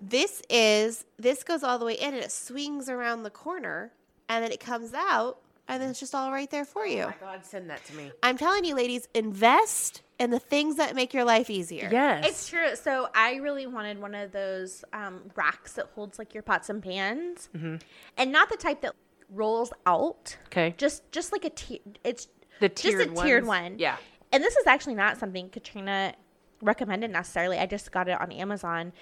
[0.00, 3.92] this is this goes all the way in and it swings around the corner
[4.28, 7.02] and then it comes out and then it's just all right there for you.
[7.02, 8.10] Oh my God, send that to me.
[8.22, 11.88] I'm telling you, ladies, invest in the things that make your life easier.
[11.92, 12.74] Yes, It's true.
[12.74, 16.82] So I really wanted one of those um, racks that holds like your pots and
[16.82, 18.94] pans, and not the type that
[19.30, 20.36] rolls out.
[20.46, 20.74] okay.
[20.78, 21.80] Just just like a tier.
[22.02, 22.28] It's
[22.60, 23.78] The tiered just a tiered tiered one.
[23.78, 23.96] Yeah.
[24.32, 26.14] And this is actually not something Katrina
[26.62, 27.58] recommended necessarily.
[27.58, 28.92] I just got it on Amazon.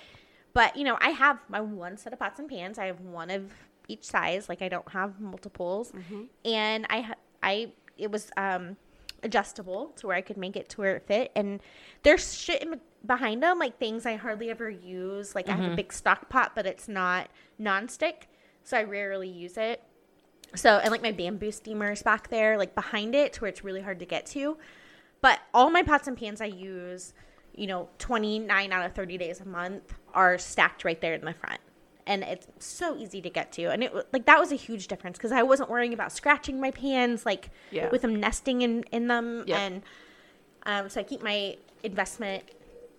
[0.57, 2.79] But you know, I have my one set of pots and pans.
[2.79, 3.53] I have one of
[3.89, 4.49] each size.
[4.49, 5.93] Like I don't have multiples.
[6.47, 8.79] And I I it was um
[9.23, 11.31] adjustable to where I could make it to where it fit.
[11.37, 11.61] And
[12.05, 15.35] there's shit in, behind them, like things I hardly ever use.
[15.35, 17.29] Like I have a big stock pot, but it's not
[17.61, 18.23] nonstick,
[18.65, 19.83] so I rarely use it.
[20.55, 23.83] So and like my bamboo steamers back there, like behind it, to where it's really
[23.83, 24.57] hard to get to.
[25.21, 27.13] But all my pots and pans I use,
[27.55, 31.35] you know, 29 out of 30 days a month are stacked right there in the
[31.35, 31.61] front.
[32.09, 33.65] And it's so easy to get to.
[33.67, 36.71] And it like that was a huge difference because I wasn't worrying about scratching my
[36.73, 37.89] pans like Yeah.
[37.91, 39.59] with them nesting in in them Yep.
[39.59, 39.83] and
[40.65, 42.45] um so I keep my investment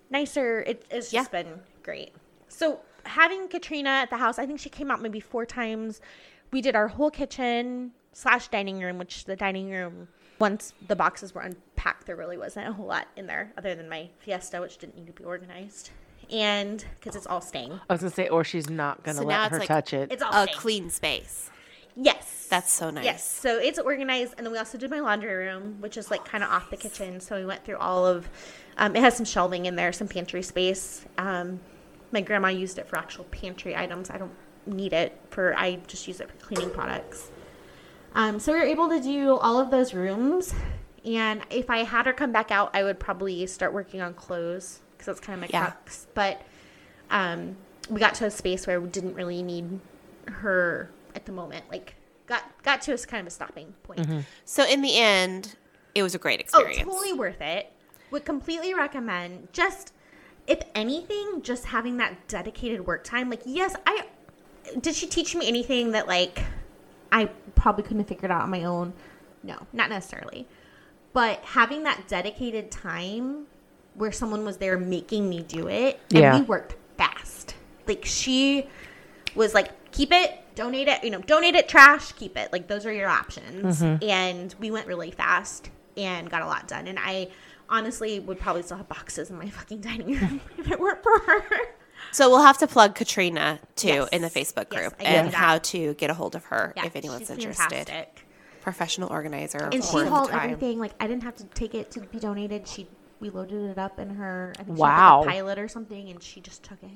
[0.09, 0.61] nicer.
[0.61, 1.43] It, it's just Yeah.
[1.43, 2.13] been great.
[2.49, 6.01] So having Katrina at the house, I think she came out maybe four times.
[6.51, 10.09] We did our whole kitchen slash dining room, which the dining room
[10.39, 13.89] once the boxes were unpacked, there really wasn't a whole lot in there other than
[13.89, 15.89] my Fiesta, which didn't need to be organized,
[16.31, 17.79] and because it's all staying.
[17.89, 20.11] I was gonna say, or she's not gonna So let it's her like- touch it.
[20.11, 20.57] It's all A staying.
[20.57, 21.49] clean space.
[21.95, 22.47] Yes.
[22.49, 23.03] That's so nice.
[23.03, 23.27] Yes.
[23.29, 26.43] So it's organized, and then we also did my laundry room, which is like kind
[26.43, 27.19] of off the kitchen.
[27.19, 28.29] So we went through all of.
[28.77, 31.03] Um, it has some shelving in there, some pantry space.
[31.17, 31.59] Um,
[32.11, 34.09] my grandma used it for actual pantry items.
[34.09, 34.31] I don't
[34.67, 35.55] need it for.
[35.57, 37.31] I just use it for cleaning products.
[38.15, 40.53] Um, so we were able to do all of those rooms,
[41.03, 44.79] and if I had her come back out, I would probably start working on clothes
[44.97, 45.67] because that's kind of my Yeah.
[45.71, 46.07] crux.
[46.13, 46.41] But
[47.09, 47.55] um,
[47.89, 49.79] we got to a space where we didn't really need
[50.27, 51.65] her at the moment.
[51.71, 51.95] Like
[52.25, 54.07] got got to us kind of a stopping point.
[54.45, 55.55] So in the end,
[55.95, 56.79] it was a great experience.
[56.81, 57.71] Oh, totally worth it.
[58.11, 59.49] Would completely recommend.
[59.53, 59.93] Just
[60.47, 63.29] if anything, just having that dedicated work time.
[63.29, 64.05] Like yes, I
[64.79, 64.95] did.
[64.95, 66.43] She teach me anything that like
[67.11, 67.25] I
[67.55, 68.93] probably couldn't have figured out on my own.
[69.43, 70.45] No, not necessarily.
[71.13, 73.47] But having that dedicated time
[73.97, 76.39] where someone was there making me do it, and Yeah.
[76.39, 77.55] we worked fast.
[77.87, 78.67] Like she
[79.35, 82.51] was like, keep it, donate it, you know, donate it, trash, keep it.
[82.51, 83.81] Like those are your options.
[83.81, 84.03] Mm-hmm.
[84.09, 86.87] And we went really fast and got a lot done.
[86.87, 87.29] And I
[87.69, 91.19] honestly would probably still have boxes in my fucking dining room if it weren't for
[91.19, 91.41] her.
[92.11, 94.09] So we'll have to plug Katrina too Yes.
[94.09, 96.85] in the Facebook group I can and how to get a hold of her Yeah,
[96.85, 98.05] if anyone's she's interested.
[98.61, 99.69] Professional organizer.
[99.71, 100.77] And she worth hauled everything.
[100.79, 102.67] Like I didn't have to take it to be donated.
[102.67, 102.87] She
[103.19, 104.53] we loaded it up in her.
[104.59, 104.87] I think Wow.
[104.87, 106.89] she had like a pilot or something, and she just took it.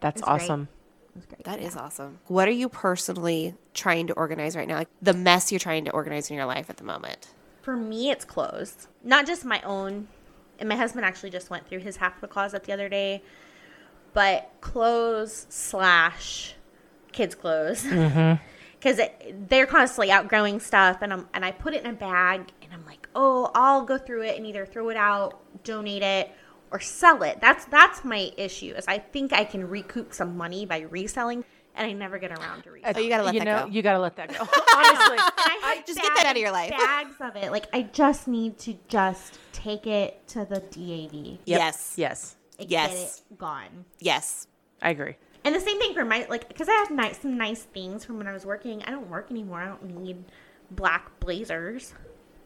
[0.00, 0.34] That's It's great.
[0.42, 0.68] awesome.
[1.10, 1.44] It was great.
[1.44, 2.18] That is awesome.
[2.26, 4.76] What are you personally trying to organize right now?
[4.76, 7.28] Like the mess you're trying to organize in your life at the moment.
[7.62, 8.88] For me, it's clothes.
[9.02, 10.08] Not just my own.
[10.60, 13.22] And my husband actually just went through his half of the closet the other day.
[14.12, 16.54] But clothes slash
[17.12, 17.84] kids' clothes.
[17.84, 18.42] Mm-hmm.
[18.78, 19.00] Because
[19.48, 20.98] they're constantly outgrowing stuff.
[21.02, 22.52] And, I'm, and I put it in a bag.
[22.62, 26.30] And I'm like, oh, I'll go through it and either throw it out, donate it,
[26.70, 27.40] or sell it.
[27.40, 31.44] That's, that's my issue is I think I can recoup some money by reselling.
[31.74, 32.96] And I never get around to reselling.
[32.96, 33.70] Oh, you gotta let you that know, go.
[33.72, 34.40] You gotta let that go.
[34.74, 36.70] Honestly, And I have Just get that out of your life.
[36.70, 37.52] Bags of it.
[37.52, 41.38] Like I just need to just take it to the DAV.
[41.44, 41.94] Yes.
[41.96, 42.90] yes, Like, Yes.
[42.90, 42.98] Get
[43.30, 43.84] it gone.
[44.00, 44.48] Yes.
[44.82, 45.14] I agree.
[45.48, 48.18] And the same thing for my like because I have nice some nice things from
[48.18, 48.82] when I was working.
[48.82, 49.60] I don't work anymore.
[49.62, 50.22] I don't need
[50.70, 51.94] black blazers.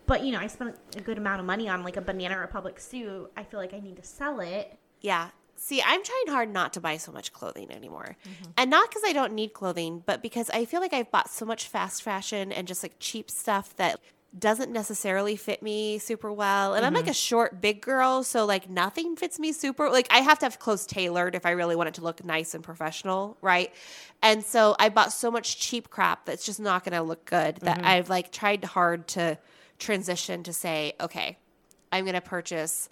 [0.07, 2.79] But you know, I spent a good amount of money on like a Banana Republic
[2.79, 3.29] suit.
[3.37, 4.79] I feel like I need to sell it.
[5.01, 5.31] Yeah.
[5.57, 8.17] See, I'm trying hard not to buy so much clothing anymore.
[8.25, 8.51] Mm-hmm.
[8.57, 11.45] And not because I don't need clothing, but because I feel like I've bought so
[11.45, 13.99] much fast fashion and just like cheap stuff that
[14.39, 16.75] doesn't necessarily fit me super well.
[16.75, 17.03] And I'm Mm-hmm.
[17.03, 18.23] like a short, big girl.
[18.23, 19.91] So, like, nothing fits me super.
[19.91, 22.55] Like, I have to have clothes tailored if I really want it to look nice
[22.55, 23.37] and professional.
[23.43, 23.73] Right.
[24.23, 27.57] And so I bought so much cheap crap that's just not going to look good
[27.57, 27.87] that Mm-hmm.
[27.87, 29.37] I've like tried hard to
[29.79, 31.37] transition to say, okay,
[31.91, 32.89] I'm going to purchase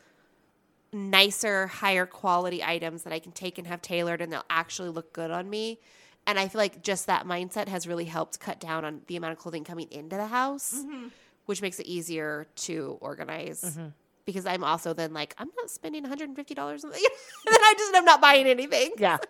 [0.93, 5.13] nicer, higher quality items that I can take and have tailored and they'll actually look
[5.13, 5.79] good on me.
[6.27, 9.33] And I feel like just that mindset has really helped cut down on the amount
[9.33, 10.85] of clothing coming into the house,
[11.51, 13.63] which makes it easier to organize.
[13.63, 13.89] Mm-hmm.
[14.25, 17.93] Because I'm also then like, I'm not spending $150 on the and then I just
[17.93, 18.93] am not buying anything.
[18.97, 19.19] Yeah.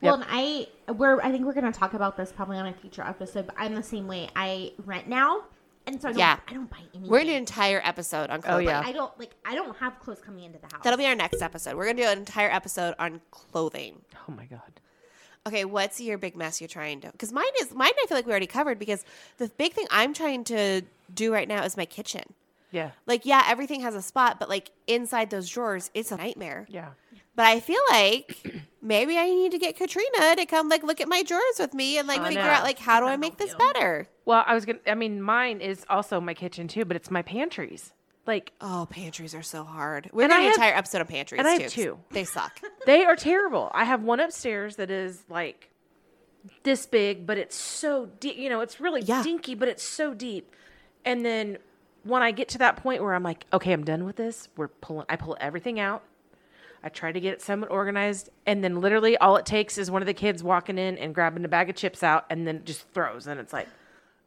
[0.00, 3.02] Well, and I we're I think we're gonna talk about this probably on a future
[3.02, 3.46] episode.
[3.46, 4.28] But I'm the same way.
[4.36, 5.42] I rent now,
[5.88, 6.38] and so I don't, Yeah.
[6.46, 7.10] I don't buy anything.
[7.10, 8.66] We're gonna an entire episode on oh, clothing.
[8.68, 8.80] yeah.
[8.84, 9.32] I don't like.
[9.44, 10.84] I don't have clothes coming into the house.
[10.84, 11.74] That'll be our next episode.
[11.74, 14.02] We're gonna do an entire episode on clothing.
[14.28, 14.80] Oh my god.
[15.48, 17.10] Okay, what's your big mess you're trying to?
[17.10, 17.90] Because mine is mine.
[18.00, 18.78] I feel like we already covered.
[18.78, 19.04] Because
[19.38, 20.82] the big thing I'm trying to
[21.12, 22.22] do right now is my kitchen.
[22.70, 22.90] Yeah.
[23.06, 26.66] Like, yeah, everything has a spot, but like inside those drawers, it's a nightmare.
[26.68, 26.90] Yeah.
[27.34, 28.36] But I feel like
[28.82, 31.98] maybe I need to get Katrina to come like look at my drawers with me
[31.98, 32.48] and like I figure know.
[32.50, 34.08] out like how do I That'll make this better.
[34.26, 34.80] Well, I was gonna.
[34.86, 37.92] I mean, mine is also my kitchen too, but it's my pantries.
[38.26, 40.10] Like Oh, pantries are so hard.
[40.12, 41.68] We're And gonna I have- entire episode on pantries and I too.
[41.68, 41.98] two.
[42.10, 42.60] They suck.
[42.86, 43.70] they are terrible.
[43.72, 45.70] I have one upstairs that is like
[46.64, 48.36] this big, but it's so deep.
[48.36, 49.22] You know, it's really Yeah.
[49.22, 50.54] dinky, but it's so deep.
[51.04, 51.58] And then
[52.04, 54.48] when I get to that point where I'm like, okay, I'm done with this.
[54.56, 55.06] We're pulling.
[55.08, 56.02] I pull everything out.
[56.82, 60.00] I try to get it somewhat organized, and then literally all it takes is one
[60.00, 62.88] of the kids walking in and grabbing a bag of chips out, and then just
[62.90, 63.66] throws, and it's like,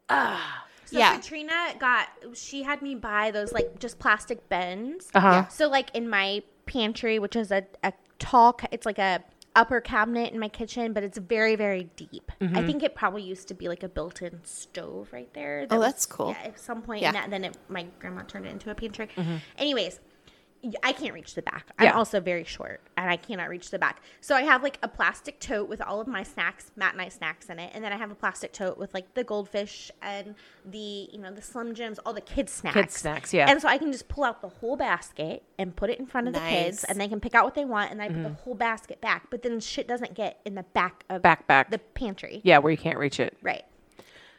[0.09, 0.37] uh
[0.85, 1.15] So Yeah.
[1.15, 5.07] Katrina got she had me buy those like just plastic bins.
[5.15, 5.29] uh huh.
[5.31, 5.47] Yeah.
[5.47, 9.23] So like in my pantry, which is a, a tall, it's like a
[9.55, 12.31] upper cabinet in my kitchen, but it's very very deep.
[12.39, 12.57] Mm-hmm.
[12.57, 15.67] I think it probably used to be like a built-in stove right there.
[15.69, 16.29] Oh, that that's cool.
[16.29, 17.09] Yeah, at some point, Yeah.
[17.09, 19.09] in that, then it, my grandma turned it into a pantry.
[19.57, 19.99] Anyways.
[20.83, 21.71] I can't reach the back.
[21.77, 24.01] I'm also very short and I cannot reach the back.
[24.19, 27.09] So I have like a plastic tote with all of my snacks, Matt and I
[27.09, 27.71] snacks in it.
[27.73, 30.35] And then I have a plastic tote with like the goldfish and
[30.65, 32.75] the, you know, the Slim Jims, all the kids snacks.
[32.75, 33.49] Kids snacks, yeah.
[33.49, 36.27] And so I can just pull out the whole basket and put it in front
[36.27, 38.29] of the kids, and they can pick out what they want, and I put the
[38.29, 38.33] mm-hmm.
[38.43, 39.27] whole basket back.
[39.29, 41.69] But then shit doesn't get in the back of Back, back.
[41.69, 42.41] the pantry.
[42.43, 43.37] Yeah, where you can't reach it.
[43.41, 43.63] Right.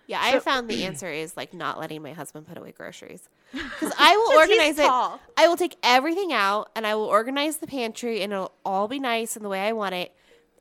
[0.07, 3.29] Yeah, I found the answer is like not letting my husband put away groceries.
[3.53, 4.87] Because I will organize it.
[4.87, 5.21] tall.
[5.37, 8.99] I will take everything out and I will organize the pantry and it'll all be
[8.99, 10.13] nice in the way I want it.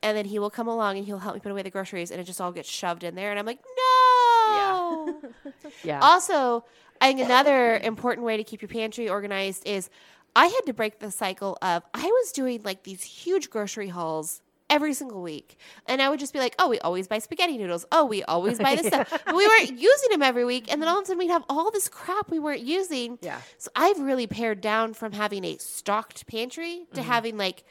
[0.02, 2.20] And then he will come along and he'll help me put away the groceries and
[2.20, 3.30] it just all gets shoved in there.
[3.30, 5.16] And I'm like, no.
[5.84, 6.00] Yeah.
[6.00, 6.64] Also,
[7.00, 9.88] I think another important way to keep your pantry organized is
[10.36, 14.40] I had to break the cycle of I was doing like these huge grocery hauls
[14.72, 15.58] every single week.
[15.86, 17.84] And I would just be like, oh, we always buy spaghetti noodles.
[17.92, 19.10] Oh, we always buy this stuff.
[19.10, 20.72] But we weren't using them every week.
[20.72, 23.18] And then all of a sudden we'd have all this crap we weren't using.
[23.20, 23.40] Yeah.
[23.58, 27.10] So I've really pared down from having a stocked pantry to mm-hmm.
[27.10, 27.64] having like,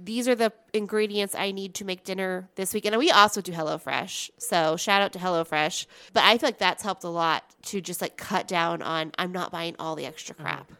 [0.00, 2.86] these are the ingredients I need to make dinner this week.
[2.86, 4.30] And we also do HelloFresh.
[4.38, 5.86] So shout out to HelloFresh.
[6.12, 9.32] But I feel like that's helped a lot to just like cut down on I'm
[9.32, 10.44] not buying all the extra mm-hmm.
[10.44, 10.72] crap.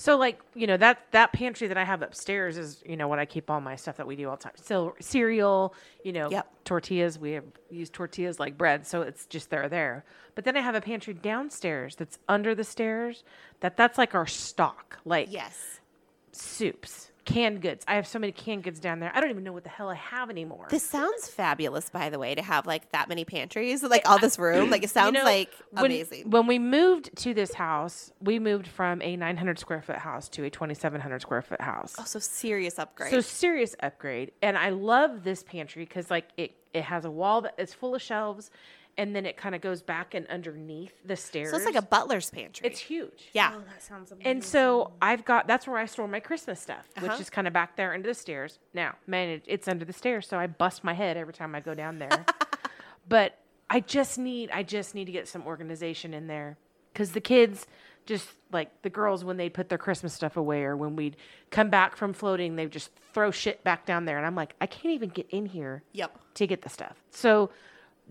[0.00, 3.18] So like you know that that pantry that I have upstairs is you know what
[3.18, 4.54] I keep all my stuff that we do all the time.
[4.56, 5.74] So cereal,
[6.04, 6.48] you know, Yep.
[6.64, 7.18] tortillas.
[7.18, 10.06] We have use tortillas like bread, so it's just there there.
[10.34, 13.24] But then I have a pantry downstairs that's under the stairs.
[13.60, 14.98] That that's like our stock.
[15.04, 15.80] Like Yes.
[16.32, 17.84] soups, canned goods.
[17.86, 19.10] I have so many canned goods down there.
[19.14, 20.66] I don't even know what the hell I have anymore.
[20.70, 24.38] This sounds fabulous, by the way, to have like that many pantries, like all this
[24.38, 24.70] room.
[24.70, 26.30] Like it sounds You know, like when, amazing.
[26.30, 30.44] When we moved to this house, we moved from a 900 square foot house to
[30.44, 31.96] a 2,700 square foot house.
[31.98, 33.10] oh, so serious upgrade.
[33.10, 37.40] So serious upgrade, and I love this pantry because like it it has a wall
[37.42, 38.50] that is full of shelves,
[38.98, 41.50] and then it kind of goes back and underneath the stairs.
[41.50, 42.66] So it's like a butler's pantry.
[42.66, 43.28] it's huge.
[43.32, 43.52] yeah.
[43.56, 44.30] Oh, that sounds amazing.
[44.30, 47.20] And so I've got that's where I store my Christmas stuff, which Uh-huh.
[47.20, 48.58] is kind of back there under the stairs.
[48.74, 51.60] Now, man, it, it's under the stairs, so I bust my head every time I
[51.60, 52.26] go down there.
[53.08, 53.38] but
[53.68, 56.56] I just need I just need to get some organization in there
[56.92, 57.66] because the kids
[58.06, 61.16] just like the girls when they put their Christmas stuff away or when we'd
[61.50, 64.66] come back from floating, they just throw shit back down there, and I'm like, I
[64.66, 66.18] can't even get in here Yep.
[66.34, 66.96] to get the stuff.
[67.10, 67.50] So.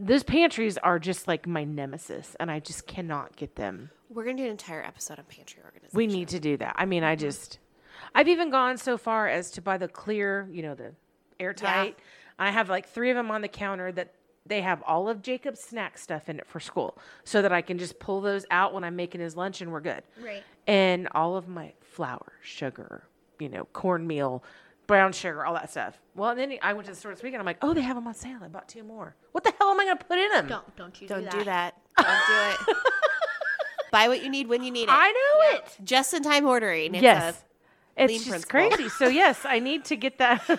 [0.02, 4.38] Those pantries are just like my nemesis, and I just cannot get them We're gonna
[4.38, 5.97] do an entire episode on pantry organization.
[5.97, 6.76] we need to do that.
[6.78, 7.22] I mean, I mm-hmm.
[7.22, 7.60] just,
[8.16, 10.93] I've even gone so far as to buy the clear, you know, the
[11.38, 12.00] airtight.
[12.39, 14.14] I have like three of them on the counter that
[14.45, 17.78] they have all of Jacob's snack stuff in it for school, so that I can
[17.78, 20.04] just pull those out when I'm making his lunch and we're good.
[20.24, 20.43] Right.
[20.66, 23.04] And all of my flour, sugar,
[23.38, 24.43] you know, cornmeal,
[24.90, 25.98] brown sugar, all that stuff.
[26.16, 27.40] Well, and then I went to the store this weekend.
[27.40, 28.40] I'm like, oh, they have them on sale.
[28.44, 29.16] I bought two more.
[29.32, 30.48] What the hell am I going to put in them?
[30.48, 31.76] Don't don't you Don't do do that.
[31.96, 32.56] that.
[32.58, 32.78] Don't do it.
[33.92, 34.90] Buy what you need when you need it.
[34.92, 35.78] I know it.
[35.84, 36.96] Just in time ordering.
[36.96, 37.44] It's yes.
[37.98, 38.78] A, It's lean just principle.
[38.78, 38.90] crazy.
[38.90, 40.42] So yes, I need to get that.
[40.50, 40.58] I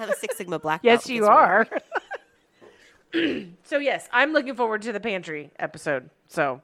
[0.00, 0.92] have a Six Sigma black belt.
[1.00, 1.68] Yes, in you case
[3.14, 6.10] we're- so yes, I'm looking forward to the pantry episode.
[6.28, 6.60] So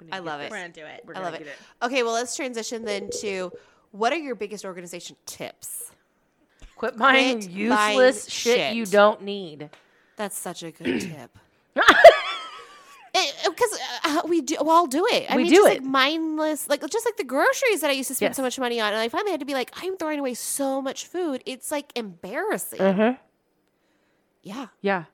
[0.00, 0.50] we need I to get love it.
[0.50, 1.02] We're gonna do it.
[1.06, 1.38] We're I gonna love it.
[1.38, 1.54] get it.
[1.86, 3.52] Okay, well, let's transition then to
[3.92, 5.91] what are your biggest organization tips?
[6.82, 8.74] Quit buying Quit useless buying shit, shit.
[8.74, 9.70] you don't need.
[10.16, 11.38] That's such a good tip.
[13.44, 15.30] Because uh, we do, well, I'll do it.
[15.30, 15.74] I We mean, do just it.
[15.74, 18.36] like mindless, like just like the groceries that I used to spend Yes.
[18.36, 20.80] so much money on, and I finally had to be like, I'm throwing away so
[20.80, 21.42] much food.
[21.44, 22.80] It's like embarrassing.
[22.80, 23.14] Uh-huh.
[24.42, 25.04] Yeah, Yeah.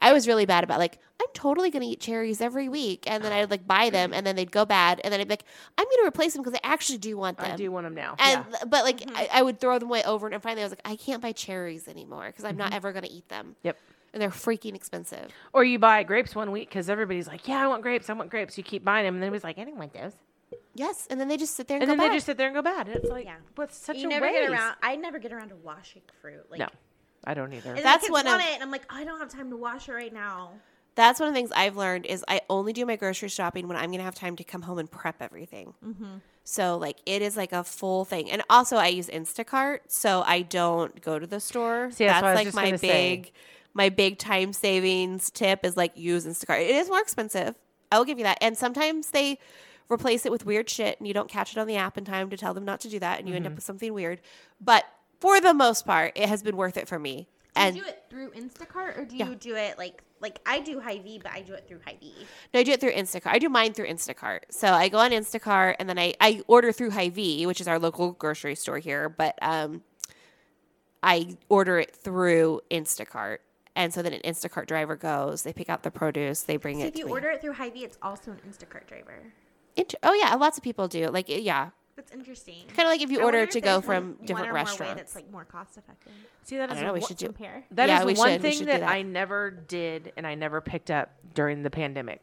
[0.00, 3.32] I was really bad about like I'm totally gonna eat cherries every week, and then
[3.32, 5.44] I'd like buy them, and then they'd go bad, and then I'd be like,
[5.76, 7.52] I'm gonna replace them because I actually do want them.
[7.52, 8.16] I do want them now.
[8.18, 8.64] And yeah.
[8.66, 10.96] but like I, I would throw them away over, and finally I was like, I
[10.96, 12.58] can't buy cherries anymore because I'm Mm-hmm.
[12.58, 13.78] not ever gonna eat them, Yep.
[14.14, 15.30] and they're freaking expensive.
[15.52, 18.08] Or you buy grapes one week because everybody's like, "Yeah, I want grapes.
[18.08, 19.92] I want grapes." You keep buying them, and then it was like, "I don't want
[19.92, 20.14] those."
[20.74, 21.92] Yes, and then they just sit there and, go.
[21.92, 22.16] And go then they bad.
[22.16, 22.86] just sit there and go bad.
[22.88, 23.36] And it's like, Yeah.
[23.56, 24.40] what's such you a never waste?
[24.40, 24.76] get around.
[24.82, 26.44] I never get around to washing fruit.
[26.50, 26.68] Like, No,
[27.24, 27.70] I don't either.
[27.70, 29.28] and then That's the kids one want of- it, and I'm like, I don't have
[29.28, 30.52] time to wash it right now.
[30.96, 33.76] That's one of the things I've learned is I only do my grocery shopping when
[33.76, 35.72] I'm gonna have time to come home and prep everything.
[35.86, 36.16] Mm-hmm.
[36.44, 40.42] So like it is like a full thing, and also I use Instacart, so I
[40.42, 41.90] don't go to the store.
[41.92, 42.88] See, that's what I was like my gonna say.
[43.16, 43.32] big,
[43.72, 46.60] my big time savings tip is like use Instacart.
[46.62, 47.54] It is more expensive.
[47.92, 49.38] I will give you that, and sometimes they
[49.90, 52.30] replace it with weird shit, and you don't catch it on the app in time
[52.30, 53.36] to tell them not to do that, and you Mm-hmm.
[53.36, 54.20] end up with something weird.
[54.60, 54.84] But
[55.20, 57.28] for the most part, it has been worth it for me.
[57.54, 59.28] Do And you do it through Instacart or do Yeah.
[59.28, 62.26] you do it like like I do Hy-Vee, but I do it through Hy-Vee.
[62.52, 63.28] No, I do it through Instacart.
[63.32, 64.40] I do mine through Instacart.
[64.50, 67.78] So I go on Instacart and then I, I order through Hy-Vee, which is our
[67.78, 69.82] local grocery store here, but um,
[71.02, 73.38] I order it through Instacart.
[73.74, 76.84] And so then an Instacart driver goes, they pick out the produce, they bring So
[76.84, 77.12] it if to you me.
[77.12, 79.32] order it through Hy-Vee, it's also an Instacart driver.
[79.76, 81.06] Int- oh yeah, lots of people do.
[81.08, 82.62] Like yeah, That's interesting.
[82.68, 84.04] kind of like if you I order wonder it if to go there's one- from
[84.18, 84.94] one different or more way restaurants.
[84.96, 86.12] That's like more cost effective.
[86.44, 86.92] See, that I is don't know.
[86.94, 87.26] We one- should do.
[87.26, 87.64] Compare.
[87.72, 88.42] That is Yeah, we one should.
[88.42, 88.88] We thing should do that, that.
[88.90, 92.22] I never did and I never picked up during the pandemic.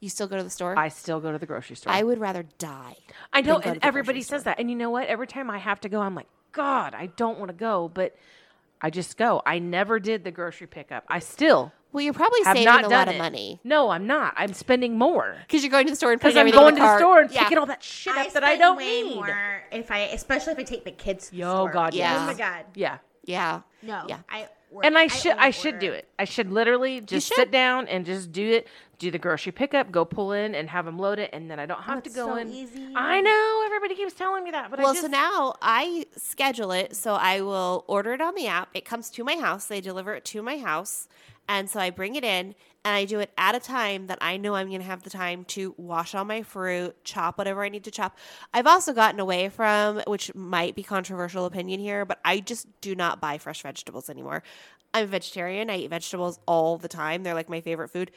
[0.00, 0.78] You still go to the store?
[0.78, 1.92] I still go to the grocery store.
[1.92, 2.94] I would rather die.
[3.32, 4.38] I know, than go to and the grocery everybody store.
[4.38, 4.60] says that.
[4.60, 5.08] And you know what?
[5.08, 8.14] Every time I have to go, I'm like, God, I don't want to go, but
[8.80, 9.42] I just go.
[9.44, 11.04] I never did the grocery pickup.
[11.08, 13.18] I still Well, you're probably saving not a lot of it.
[13.18, 14.34] money No, I'm not.
[14.36, 16.86] I'm spending more because you're going to the store and because I'm going in to
[16.86, 17.42] the store and yeah.
[17.42, 19.14] picking all that shit up that I don't way need.
[19.16, 21.26] more if I, especially if I take the kids.
[21.26, 21.70] To the Yo, store.
[21.72, 22.16] God, yes.
[22.20, 22.66] Oh my god.
[22.74, 22.98] Yeah.
[23.24, 23.62] Yeah.
[23.82, 24.04] No.
[24.08, 24.18] Yeah.
[24.30, 26.08] I order, And I should only I should do it.
[26.18, 27.36] I should literally just should.
[27.36, 28.68] sit down and just do it.
[28.98, 31.66] Do the grocery pickup, go pull in and have them load it, and then I
[31.66, 32.50] don't have to go so in.
[32.52, 32.92] easy.
[32.96, 36.72] I know everybody keeps telling me that, but Well, I just, so now I schedule
[36.72, 36.96] it.
[36.96, 38.70] So I will order it on the app.
[38.74, 39.66] It comes to my house.
[39.66, 41.06] They deliver it to my house.
[41.48, 44.36] And so I bring it in and I do it at a time that I
[44.36, 47.68] know I'm going to have the time to wash all my fruit, chop whatever I
[47.68, 48.16] need to chop.
[48.52, 52.94] I've also gotten away from, which might be controversial opinion here, but I just do
[52.94, 54.42] not buy fresh vegetables anymore.
[54.94, 55.70] I'm a vegetarian.
[55.70, 57.22] I eat vegetables all the time.
[57.22, 58.10] They're like my favorite food.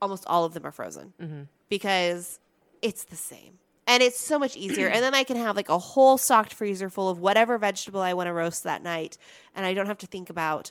[0.00, 1.42] Almost all of them are frozen mm-hmm.
[1.68, 2.38] because
[2.80, 3.58] it's the same.
[3.86, 4.88] And it's so much easier.
[4.88, 8.14] and then I can have like a whole stocked freezer full of whatever vegetable I
[8.14, 9.18] want to roast that night.
[9.54, 10.70] And I don't have to think about,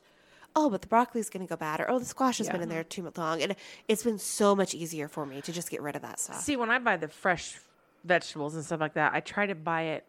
[0.56, 2.70] oh, but the broccoli's going to go bad or oh, the squash has been in
[2.70, 3.41] there too long.
[3.41, 3.56] And
[3.88, 6.41] it's been so much easier for me to just get rid of that stuff.
[6.41, 7.60] See, when I buy the fresh
[8.04, 10.06] vegetables and stuff like that, I try to buy it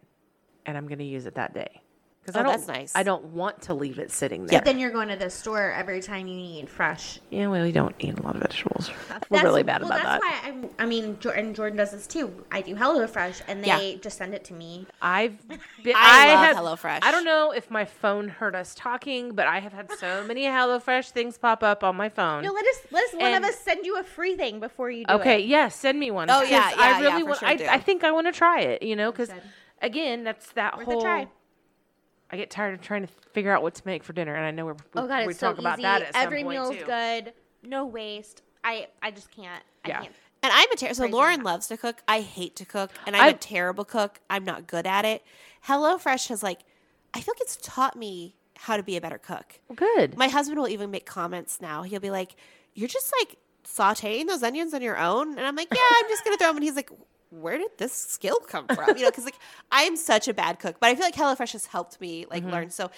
[0.66, 1.82] and I'm going to use it that day.
[2.22, 2.92] Because oh, I Oh, don't, that's nice.
[2.94, 4.60] I don't want to leave it sitting there.
[4.60, 7.18] But then you're going to the store every time you need fresh.
[7.30, 8.90] Yeah, well, we don't eat a lot of vegetables.
[9.10, 10.42] Uh, We're really bad well, about that's that.
[10.44, 12.44] That's why I'm, I mean, Jordan, Jordan does this too.
[12.52, 13.78] I do HelloFresh, and Yeah.
[13.78, 14.86] they just send it to me.
[15.00, 15.36] I've
[15.82, 17.00] been, I I, love have, HelloFresh.
[17.02, 20.42] I don't know if my phone heard us talking, but I have had so many
[20.44, 22.44] HelloFresh things pop up on my phone.
[22.44, 25.04] No, let us let us one of us send you a free thing before you
[25.06, 25.16] do it.
[25.16, 25.46] okay, it.
[25.48, 26.30] yes, send me one.
[26.30, 27.38] Oh, 'cause yeah, yeah, I yeah, really for want.
[27.40, 27.66] sure I, do.
[27.66, 28.84] I think I want to try it.
[28.84, 29.30] You know, because
[29.80, 31.02] again, that's that Worth a whole.
[32.33, 32.39] Try.
[32.39, 34.51] I get tired of trying to figure out what to make for dinner, and I
[34.51, 35.83] know we're, we, Oh god, we it's so talk about easy.
[35.83, 36.85] that at some Every point meal's too.
[36.85, 38.43] good, no waste.
[38.64, 39.62] I I just can't.
[39.85, 40.01] I Yeah.
[40.03, 40.14] can't.
[40.45, 40.95] And I'm a terrible.
[40.97, 41.45] So Lauren enough.
[41.45, 42.03] loves to cook.
[42.09, 44.20] I hate to cook, and I'm a I've- terrible cook.
[44.28, 45.22] I'm not good at it.
[45.66, 46.61] HelloFresh has like,
[47.14, 49.61] I feel like it's taught me how to be a better cook.
[49.74, 50.16] Good.
[50.16, 51.83] My husband will even make comments now.
[51.83, 52.35] He'll be like,
[52.74, 56.24] "You're just like sautéing those onions on your own," and I'm like, "Yeah, I'm just
[56.24, 56.91] gonna throw them." And he's like,
[57.33, 59.39] "Where did this skill come from?" You know, because like
[59.72, 62.43] I am such a bad cook, but I feel like HelloFresh has helped me like
[62.43, 62.53] mm-hmm.
[62.53, 62.70] learn.
[62.70, 62.91] So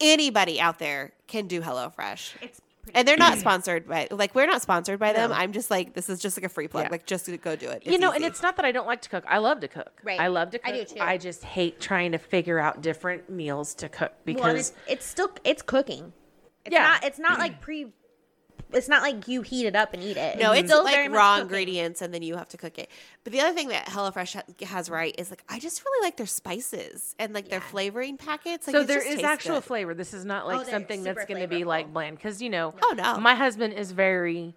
[0.00, 2.32] anybody out there can do HelloFresh.
[2.40, 2.60] It's
[2.94, 5.32] And they're not sponsored by like we're not sponsored by them.
[5.32, 6.84] I'm just like this is just like a free plug.
[6.84, 6.90] Yeah.
[6.90, 7.86] Like just go do it.
[7.86, 9.24] you It's know, and it's not that I don't like to cook.
[9.28, 10.00] I love to cook.
[10.02, 10.18] Right.
[10.18, 10.72] I love to cook.
[10.72, 11.00] I do too.
[11.00, 15.06] I just hate trying to figure out different meals to cook because well, it's, it's
[15.06, 16.12] still it's cooking.
[16.64, 16.82] It's Yeah.
[16.82, 17.92] not it's not like pre.
[18.72, 20.38] It's not like you heat it up and eat it.
[20.38, 21.42] no, it's still like raw cooking.
[21.48, 22.90] ingredients and then you have to cook it.
[23.24, 26.16] But the other thing that HelloFresh ha- has right is like I just really like
[26.16, 28.66] their spices and like their flavoring packets.
[28.66, 29.64] Like, so it there just is tastes actual good.
[29.64, 29.94] flavor.
[29.94, 32.50] This is not Oh, like they're something that's going to be like bland because you
[32.50, 32.74] know.
[32.82, 33.18] Oh, no.
[33.18, 34.54] My husband is very.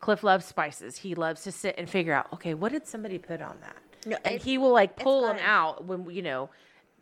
[0.00, 0.96] Cliff loves spices.
[0.96, 2.26] He loves to sit and figure out.
[2.32, 3.76] Okay, what did somebody put on that?
[4.04, 6.50] No, and it's- he will like pull them out when you know.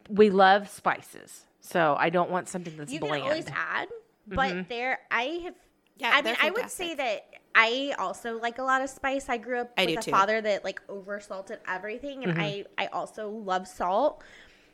[0.09, 3.23] We love spices, so I don't want something that's You bland.
[3.23, 3.89] can always add,
[4.27, 4.69] but mm-hmm.
[4.69, 5.55] there I have.
[6.01, 9.29] Yeah, I mean, I would say that I also like a lot of spice.
[9.29, 10.11] I grew up I with a too.
[10.11, 12.41] father that like over salted everything, and mm-hmm.
[12.41, 14.23] I I also love salt.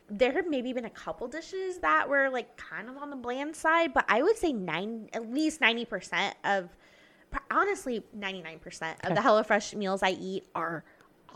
[0.09, 3.55] There have maybe been a couple dishes that were like kind of on the bland
[3.55, 6.69] side, but I would say nine, at least ninety percent of,
[7.51, 10.85] honestly, ninety nine percent of the HelloFresh meals I eat are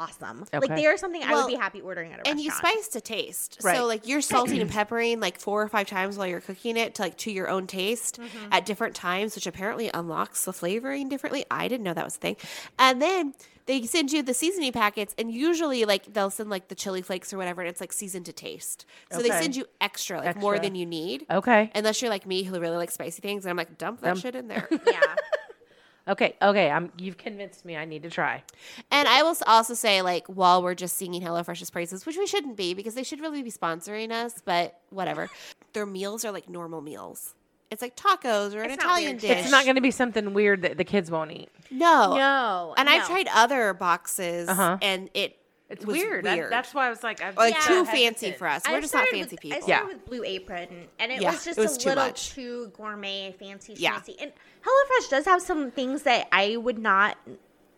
[0.01, 0.45] awesome.
[0.53, 2.37] Like they are something I would be happy ordering at a restaurant.
[2.37, 3.59] and you spice to taste.
[3.63, 3.77] Right.
[3.77, 6.95] So like you're salting and peppering like four or five times while you're cooking it
[6.95, 8.51] to like to your own taste Mm-hmm.
[8.53, 11.45] at different times, which apparently unlocks the flavoring differently.
[11.51, 12.35] I didn't know that was a thing.
[12.79, 13.33] And then
[13.67, 17.31] they send you the seasoning packets, and usually like they'll send like the chili flakes
[17.31, 18.85] or whatever, and it's like seasoned to taste.
[19.11, 21.25] So they send you extra, like more than you need.
[21.29, 21.71] Okay.
[21.75, 24.21] Unless you're like me, who really likes spicy things, and I'm like, dump that Dump.
[24.21, 24.67] shit in there.
[24.87, 25.15] yeah.
[26.07, 26.35] Okay.
[26.41, 26.69] Okay.
[26.71, 26.91] I'm.
[26.97, 27.77] You've convinced me.
[27.77, 28.43] I need to try.
[28.89, 32.57] And I will also say, like, while we're just singing HelloFresh's praises, which we shouldn't
[32.57, 35.29] be because they should really be sponsoring us, but whatever.
[35.73, 37.33] Their meals are like normal meals.
[37.69, 39.29] It's like tacos or an It's Italian dish.
[39.43, 41.49] It's not going to be something weird that the kids won't eat.
[41.69, 42.15] no.
[42.17, 42.73] No.
[42.77, 44.77] And I've tried other boxes, Uh-huh.
[44.81, 45.37] and it
[45.72, 46.24] It's was weird.
[46.26, 46.43] weird.
[46.45, 47.59] That- that's why I was like, I've like Yeah.
[47.61, 47.97] too hesitant.
[48.17, 48.63] fancy for us.
[48.67, 49.61] We're I just not fancy with, I people.
[49.61, 49.88] started Yeah.
[49.88, 52.32] with Blue Apron, and it Yeah, was just it was a too little much.
[52.34, 53.93] too gourmet, fancy, Yeah.
[53.99, 54.15] schmancy.
[54.22, 54.32] And
[54.63, 57.17] HelloFresh does have some things that I would not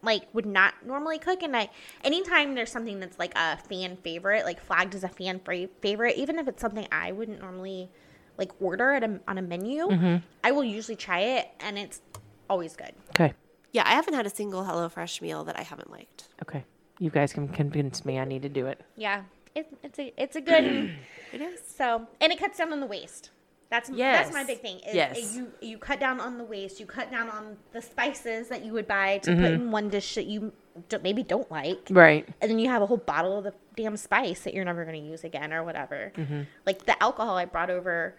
[0.02, 1.70] like would not normally cook and I
[2.04, 6.18] anytime there's something that's like a fan favorite like flagged as a fan fra- favorite
[6.18, 7.90] even if it's something I wouldn't normally
[8.38, 10.18] like order at a, on a menu Mm-hmm.
[10.44, 12.02] I will usually try it and it's
[12.50, 13.34] always good Okay.
[13.72, 16.28] Yeah, I haven't had a single HelloFresh meal that I haven't liked.
[16.42, 16.66] Okay.
[17.00, 18.82] You guys can convince me I need to do it.
[18.96, 19.24] yeah
[19.56, 20.66] it, it's a it's a good
[21.34, 21.60] It is.
[21.66, 23.32] So, and it cuts down on the waste.
[23.72, 24.26] That's Yes.
[24.26, 24.78] that's my big thing.
[24.88, 25.18] Is, Yes.
[25.18, 26.80] is you you cut down on the waste.
[26.80, 29.42] You cut down on the spices that you would buy to Mm-hmm.
[29.44, 30.52] put in one dish that you
[30.90, 32.28] don't, maybe don't like, Right.
[32.42, 35.00] and then you have a whole bottle of the damn spice that you're never going
[35.04, 36.12] to use again or whatever.
[36.16, 36.42] Mm-hmm.
[36.66, 38.16] Like the alcohol I brought over,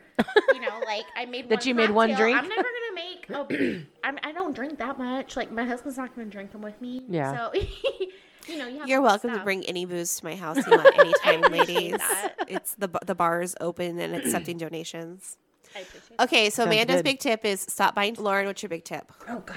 [0.52, 2.36] you know, like I made That one you made one drink?
[2.38, 3.26] I'm never gonna make.
[3.30, 5.36] Oh, I'm, I don't drink that much.
[5.36, 7.02] Like my husband's not going to drink them with me.
[7.08, 7.50] Yeah.
[7.52, 7.60] So.
[8.46, 10.70] You know, you have You're some welcome to bring any booze to my house you
[10.70, 12.00] want anytime, appreciate ladies.
[12.48, 15.36] It's the the bar is open and accepting donations.
[15.74, 17.04] I appreciate Okay, so Sounds Amanda's good.
[17.04, 18.14] big tip is stop buying.
[18.14, 19.10] Lauren, what's your big tip?
[19.28, 19.56] Oh God.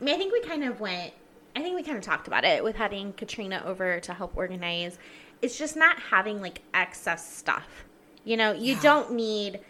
[0.00, 1.12] I mean, I think we kind of went.
[1.56, 4.98] I think we kind of talked about it with having Katrina over to help organize.
[5.40, 7.84] It's just not having like excess stuff.
[8.24, 9.60] You know, you don't need.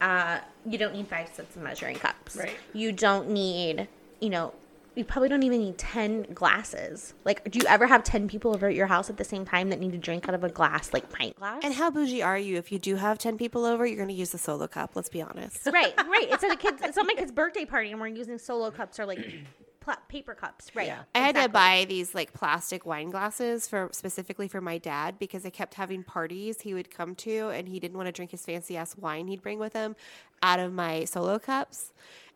[0.00, 2.34] Uh, you don't need five sets of measuring cups.
[2.36, 2.56] Right.
[2.72, 3.86] You don't need.
[4.20, 4.52] You know,
[4.94, 7.14] you probably don't even need ten glasses.
[7.24, 9.70] Like, do you ever have ten people over at your house at the same time
[9.70, 11.60] that need to drink out of a glass, like pint glass?
[11.64, 13.86] And how bougie are you if you do have 10 people over?
[13.86, 15.66] You're going to use the solo cup, let's be honest.
[15.72, 16.26] right, right.
[16.30, 16.82] It's at a kid's.
[16.82, 19.18] It's on my kid's birthday party, and we're using solo cups or like
[19.80, 20.74] pla- paper cups.
[20.74, 20.88] Right.
[20.88, 21.02] Yeah.
[21.14, 25.44] I had to buy these like plastic wine glasses for specifically for my dad because
[25.44, 28.44] I kept having parties he would come to and he didn't want to drink his
[28.44, 29.96] fancy ass wine he'd bring with him
[30.42, 31.92] out of my solo cups.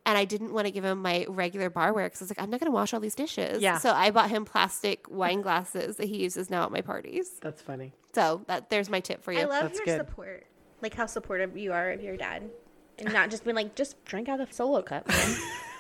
[0.06, 2.48] And I didn't want to give him my regular barware because I was like, I'm
[2.48, 3.60] not going to wash all these dishes.
[3.60, 3.78] Yeah.
[3.78, 7.28] So I bought him plastic wine glasses that he uses now at my parties.
[7.40, 7.92] That's funny.
[8.14, 9.40] So that there's my tip for you.
[9.40, 10.06] I love That's your good.
[10.06, 10.46] support.
[10.80, 12.48] Like how supportive you are of your dad.
[12.98, 15.36] And not just being like, just drink out of the solo cup, man.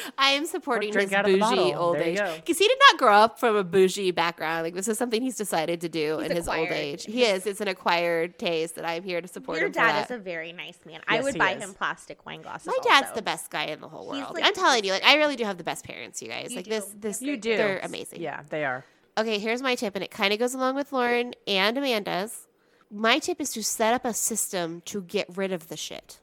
[0.18, 2.98] I am supporting his out of the bougie old There age because he did not
[2.98, 4.64] grow up from a bougie background.
[4.64, 7.04] Like this is something he's decided to do in his old age.
[7.04, 7.46] He is.
[7.46, 10.78] It's an acquired taste that I'm here to support your dad is a very nice
[10.86, 11.00] man.
[11.06, 11.62] I would buy is.
[11.62, 12.66] him plastic wine glasses.
[12.66, 13.14] My dad's also.
[13.16, 14.34] the best guy in the whole world.
[14.34, 16.50] like I'm telling you, like I really do have the best parents, you guys.
[16.50, 16.70] You like do.
[16.70, 17.56] this, this You do.
[17.56, 18.20] They're amazing.
[18.20, 18.84] Yeah, they are.
[19.16, 22.46] Okay, here's my tip, and it kind of goes along with Lauren and Amanda's.
[22.90, 26.20] My tip is to set up a system to get rid of the shit.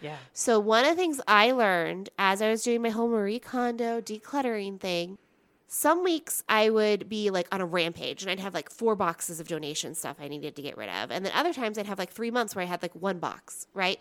[0.00, 0.16] Yeah.
[0.32, 4.00] So one of the things I learned as I was doing my whole Marie Kondo
[4.00, 5.18] decluttering thing,
[5.66, 9.40] some weeks I would be like on a rampage and I'd have like four boxes
[9.40, 11.10] of donation stuff I needed to get rid of.
[11.10, 13.66] And then other times I'd have like three months where I had like one box,
[13.74, 14.00] right?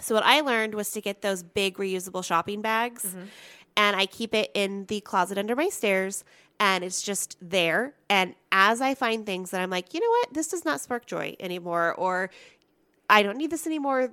[0.00, 3.24] So what I learned was to get those big reusable shopping bags mm-hmm.
[3.76, 6.22] and I keep it in the closet under my stairs
[6.60, 7.94] and it's just there.
[8.10, 11.06] And as I find things that I'm like, you know what, this does not spark
[11.06, 12.30] joy anymore, or
[13.08, 14.10] I don't need this anymore,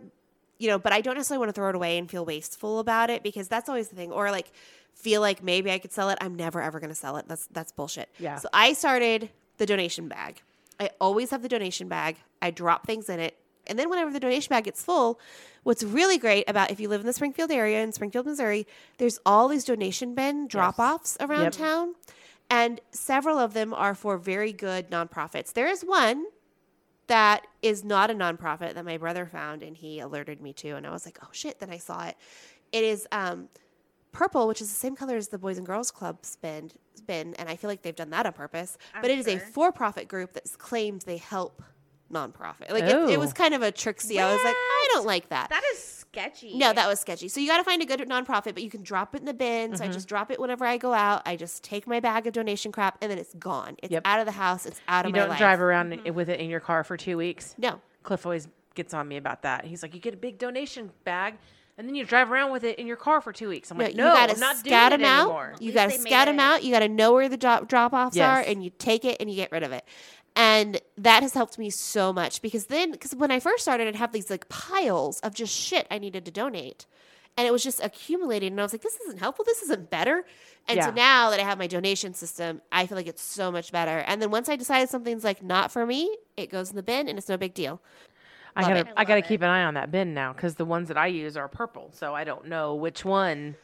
[0.60, 3.10] you know, but I don't necessarily want to throw it away and feel wasteful about
[3.10, 4.12] it because that's always the thing.
[4.12, 4.52] Or like
[4.94, 6.18] feel like maybe I could sell it.
[6.22, 7.28] I'm never ever going to sell it.
[7.28, 8.10] That's that's bullshit.
[8.20, 8.38] Yeah.
[8.38, 10.42] So I started the donation bag.
[10.80, 12.18] I always have the donation bag.
[12.42, 13.38] I drop things in it.
[13.66, 15.20] And then whenever the donation bag gets full,
[15.64, 18.66] what's really great about if you live in the Springfield area in Springfield, Missouri,
[18.98, 21.52] there's all these donation bin drop-offs around Yep.
[21.54, 21.96] town.
[22.50, 25.52] And several of them are for very good nonprofits.
[25.52, 26.26] There is one
[27.08, 30.86] that is not a nonprofit that my brother found and he alerted me to and
[30.86, 32.16] I was like, "Oh shit." Then I saw it.
[32.72, 33.50] It is um
[34.12, 36.72] purple, which is the same color as the Boys and Girls Club spin
[37.06, 38.78] bin and I feel like they've done that on purpose.
[38.94, 41.62] I'm but it is a for-profit group that claims they help
[42.12, 42.72] nonprofit.
[42.72, 43.20] Like it, it Oh.
[43.20, 44.20] was kind of a tricksy.
[44.20, 46.58] I was like, "I don't like that." That is sketchy.
[46.58, 47.28] No, that was sketchy.
[47.28, 49.34] So you got to find a good nonprofit, but you can drop it in the
[49.34, 49.72] bin.
[49.72, 49.78] Mm-hmm.
[49.78, 51.22] So I just drop it whenever I go out.
[51.26, 53.76] I just take my bag of donation crap, and then it's gone.
[53.84, 54.02] It's Yep.
[54.06, 54.66] out of the house.
[54.66, 56.98] It's out of You my don't drive around i- with it in your car for
[56.98, 57.56] two weeks.
[57.58, 59.66] No, Cliff always gets on me about that.
[59.66, 61.36] He's like, you get a big donation bag,
[61.80, 63.70] and then you drive around with it in your car for two weeks.
[63.72, 65.22] I'm no, like, you no, got to I'm not doing scout it them out.
[65.26, 65.56] anymore.
[65.60, 66.64] You got to they made scout them it- out.
[66.64, 69.30] You got to know where the drop drop offs are, and you take it and
[69.30, 69.84] you get rid of it.
[70.38, 73.96] And that has helped me so much because then, because when I first started, I'd
[73.96, 76.86] have these like piles of just shit I needed to donate.
[77.36, 78.52] And it was just accumulating.
[78.52, 79.44] And I was like, this isn't helpful.
[79.46, 80.26] This isn't better.
[80.68, 83.72] And so now that I have my donation system, I feel like it's so much
[83.72, 83.98] better.
[84.00, 87.08] And then once I decided something's like not for me, it goes in the bin
[87.08, 87.82] and it's no big deal.
[88.56, 88.88] I Love gotta, it.
[88.96, 90.98] I, I gotta love keep an eye on that bin now because the ones that
[90.98, 93.56] I use are purple, so I don't know which one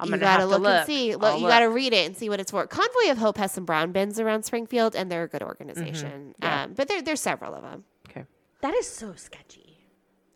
[0.00, 1.14] I'm you gonna gotta have look, to look and see.
[1.14, 1.50] Look, I'll you look.
[1.50, 2.66] gotta read it and see what it's for.
[2.66, 6.34] Convoy of Hope has some brown bins around Springfield, and they're a good organization.
[6.40, 6.44] Mm-hmm.
[6.44, 6.62] Yeah.
[6.64, 7.84] Um, but there, there's several of them.
[8.08, 8.24] Okay.
[8.62, 9.78] That is so sketchy.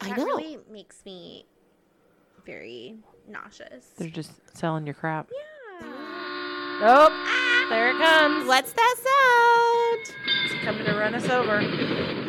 [0.00, 0.24] I that know.
[0.24, 1.46] really makes me
[2.44, 2.96] very
[3.28, 3.86] nauseous.
[3.96, 5.30] They're just selling your crap.
[5.32, 5.86] Yeah.
[6.78, 8.46] Oh, there it comes.
[8.46, 10.16] What's that sound?
[10.44, 11.60] It's coming to run us over.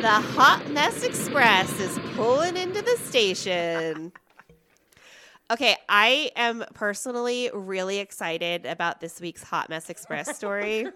[0.00, 4.12] The Hot Mess Express is pulling into the station.
[5.50, 10.86] Okay, I am personally really excited about this week's Hot Mess Express story.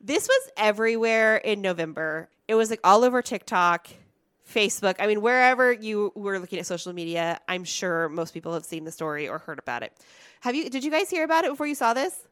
[0.00, 2.28] this was everywhere in November.
[2.48, 3.86] It was like all over TikTok,
[4.52, 4.96] Facebook.
[4.98, 8.84] I mean, wherever you were looking at social media, I'm sure most people have seen
[8.84, 9.92] the story or heard about it.
[10.40, 12.26] Have you did you guys hear about it before you saw this?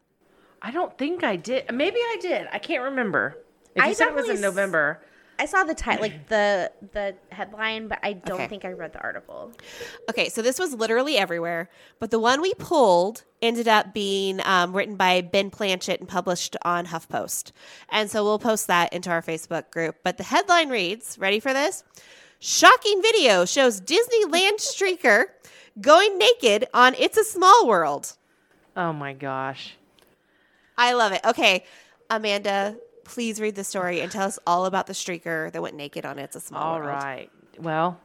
[0.62, 1.73] I don't think I did.
[1.73, 2.49] Maybe I did.
[2.53, 3.39] I can't remember.
[3.77, 5.01] If I you said it was in November,
[5.39, 8.49] I saw the title, like the the headline, but I don't Okay.
[8.49, 9.53] think I read the article.
[10.09, 11.69] Okay, so this was literally everywhere,
[11.99, 16.57] but the one we pulled ended up being um, written by Ben Blanchet and published
[16.63, 17.53] on HuffPost.
[17.91, 19.97] And so we'll post that into our Facebook group.
[20.03, 21.85] But the headline reads Ready for this?
[22.39, 25.25] Shocking video shows Disneyland streaker
[25.81, 28.17] going naked on It's a Small World.
[28.77, 29.77] oh my gosh.
[30.79, 31.21] I love it.
[31.25, 31.65] Okay,
[32.11, 32.77] Amanda,
[33.07, 36.19] please read the story and tell us all about the streaker that went naked on
[36.19, 36.89] It's a Small All World.
[37.03, 37.31] right.
[37.59, 38.01] Well,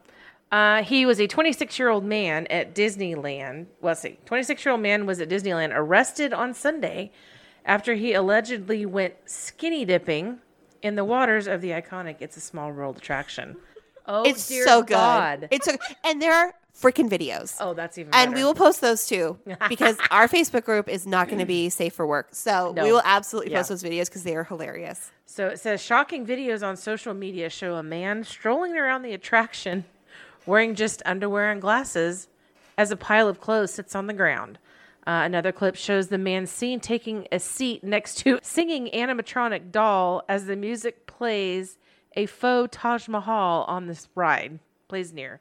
[0.50, 3.66] uh, he was a 26 year old man at Disneyland.
[3.80, 4.18] Well, see.
[4.26, 7.10] 26 year old man was at Disneyland arrested on Sunday
[7.64, 10.38] after he allegedly went skinny dipping
[10.82, 13.56] in the waters of the iconic It's a Small World attraction.
[14.04, 14.88] Oh, It's so good.
[14.94, 15.48] God.
[15.52, 17.56] It's so, and there are freaking videos.
[17.60, 18.40] oh, that's even And better.
[18.40, 19.38] we will post those too
[19.68, 22.28] because our Facebook group is not going to be safe for work.
[22.32, 22.82] So No.
[22.84, 23.58] we will absolutely Yeah.
[23.58, 25.10] post those videos because they are hilarious.
[25.26, 29.84] So it says shocking videos on social media show a man strolling around the attraction
[30.46, 32.28] wearing just underwear and glasses
[32.78, 34.58] as a pile of clothes sits on the ground.
[35.06, 39.70] Uh, another clip shows the man seen taking a seat next to a singing animatronic
[39.72, 41.76] doll as the music plays
[42.16, 44.58] a faux Taj Mahal on this ride.
[44.88, 45.40] Plays near.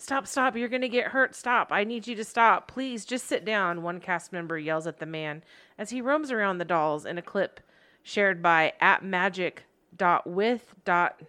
[0.00, 0.56] Stop, stop.
[0.56, 1.34] You're going to get hurt.
[1.34, 1.68] Stop.
[1.70, 2.66] I need you to stop.
[2.68, 3.82] Please just sit down.
[3.82, 5.42] One cast member yells at the man
[5.76, 7.60] as he roams around the dolls in a clip
[8.02, 9.64] shared by at Magic
[9.94, 11.20] dot with dot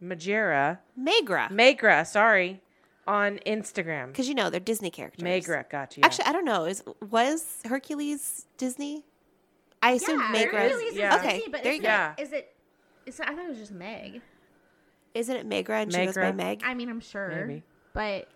[0.00, 1.50] Majera Megra.
[1.50, 2.60] Megra, sorry,
[3.08, 4.06] on Instagram.
[4.06, 5.24] Because you know they're Disney characters.
[5.24, 6.02] Megra, got you.
[6.02, 6.06] yeah.
[6.06, 6.64] Actually, I don't know.
[6.64, 9.04] Is was Hercules Disney?
[9.82, 10.52] I assume yeah, Megra.
[10.60, 11.16] Hercules is Yeah.
[11.16, 11.88] Okay, Disney, but there is you it, go.
[11.88, 12.14] Yeah.
[12.18, 12.54] is it?
[13.04, 13.28] Is it?
[13.28, 14.20] I thought it was just Meg.
[15.12, 16.62] Isn't it Megra and she goes by Meg?
[16.64, 17.64] I mean, I'm sure, Maybe.
[17.92, 18.28] But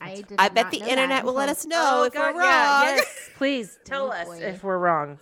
[0.00, 0.34] I did.
[0.38, 2.48] I bet the know internet that will let us know if God, we're wrong.
[2.50, 4.38] yeah, yes, please tell Oh, us boy.
[4.38, 5.18] if we're wrong.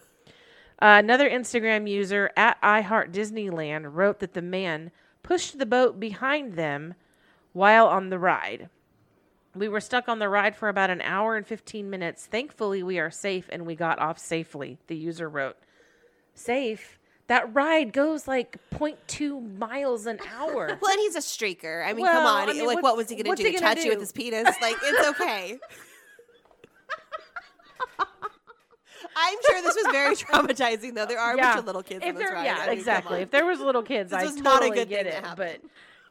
[0.83, 4.91] Uh, another Instagram user at iHeart Disneyland wrote that the man
[5.23, 6.95] pushed the boat behind them
[7.53, 8.69] while on the ride.
[9.55, 12.27] We were stuck on the ride for about an hour and 15 minutes.
[12.27, 15.57] Thankfully, we are safe and we got off safely, the user wrote.
[16.35, 16.99] Safe?
[17.27, 20.79] That ride goes like 0.2 miles an hour.
[20.83, 21.87] Well, and he's a streaker.
[21.87, 22.51] I mean, come on.
[22.51, 23.49] I mean, like, what was he going to do?
[23.49, 24.55] he Touch you with his penis?
[24.61, 25.59] Like, it's okay.
[29.17, 31.07] I'm sure this was very traumatizing, though.
[31.07, 32.45] There are a bunch of little kids If on this there- ride.
[32.45, 33.21] Yeah, I mean, exactly.
[33.21, 35.25] If there was little kids, I totally not a good get it.
[35.37, 35.61] But.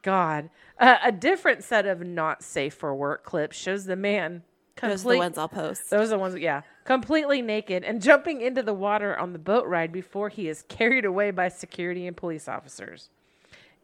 [0.02, 4.42] God, uh, a different set of not safe for work clips shows the man.
[4.80, 5.90] Those are the ones I'll post.
[5.90, 9.66] Those are the ones, yeah, completely naked and jumping into the water on the boat
[9.66, 13.08] ride before he is carried away by security and police officers.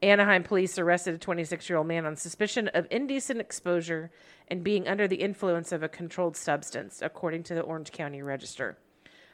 [0.03, 4.11] Anaheim police arrested a 26 year old man on suspicion of indecent exposure
[4.49, 8.79] and being under the influence of a controlled substance, according to the Orange County Register.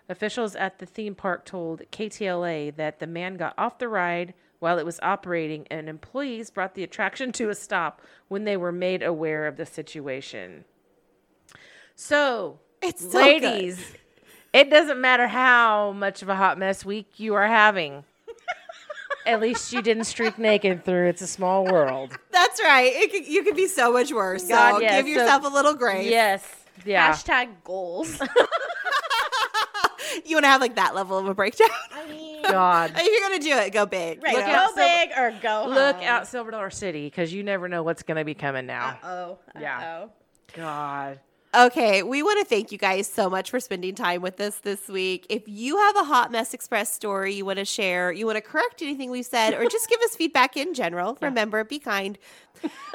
[0.08, 4.78] Officials at the theme park told KTLA that the man got off the ride while
[4.78, 9.02] it was operating, and employees brought the attraction to a stop when they were made
[9.02, 10.64] aware of the situation.
[11.96, 13.42] So, It's so good.
[13.42, 13.84] ladies,
[14.52, 18.04] it doesn't matter how much of a hot mess week you are having.
[19.24, 22.16] At least you didn't streak naked through It's a Small World.
[22.30, 22.92] That's right.
[22.94, 24.42] It could, you could be so much worse.
[24.42, 26.08] So God, yeah, give so- yourself a little grace.
[26.08, 26.46] Yes.
[26.84, 27.10] Yeah.
[27.12, 28.20] Hashtag goals.
[30.24, 31.68] You want to have like that level of a breakdown.
[31.92, 32.92] I mean, God.
[32.96, 34.22] if you're gonna do it, go big.
[34.22, 34.52] right, Look know?
[34.52, 35.74] out, go big or go home.
[35.74, 38.98] Look out Silver Dollar City because you never know what's going to be coming now.
[39.02, 39.78] Uh oh, Yeah.
[39.78, 40.10] uh-oh.
[40.54, 41.20] God.
[41.56, 44.88] Okay, we want to thank you guys so much for spending time with us this
[44.88, 45.24] week.
[45.30, 48.42] If you have a Hot Mess Express story you want to share, you want to
[48.42, 52.18] correct anything we've said, or just give us feedback in general, remember, be kind.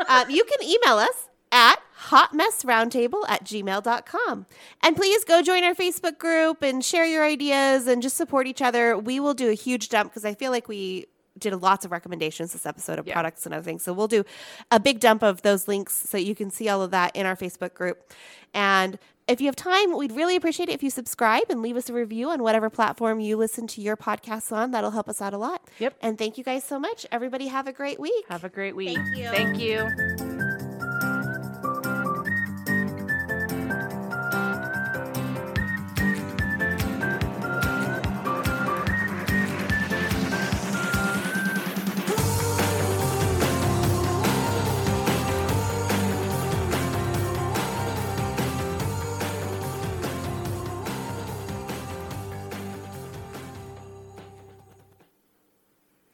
[0.08, 1.78] um, you can email us at
[2.10, 4.46] hotmessroundtable at gmail.com.
[4.84, 8.62] And please go join our Facebook group and share your ideas and just support each
[8.62, 8.96] other.
[8.96, 11.08] We will do a huge dump because I feel like we
[11.42, 13.14] did lots of recommendations this episode of Yeah.
[13.14, 13.84] products and other things.
[13.84, 14.24] So we'll do
[14.72, 17.36] a big dump of those links so you can see all of that in our
[17.36, 18.12] Facebook group.
[18.54, 18.98] And
[19.28, 21.94] if you have time, we'd really appreciate it if you subscribe and leave us a
[21.94, 24.72] review on whatever platform you listen to your podcasts on.
[24.72, 25.68] That'll help us out a lot.
[25.80, 25.96] Yep.
[26.02, 27.06] And thank you guys so much.
[27.12, 28.26] Everybody have a great week.
[28.30, 28.98] Have a great week.
[28.98, 29.30] Thank you.
[29.30, 30.41] Thank you.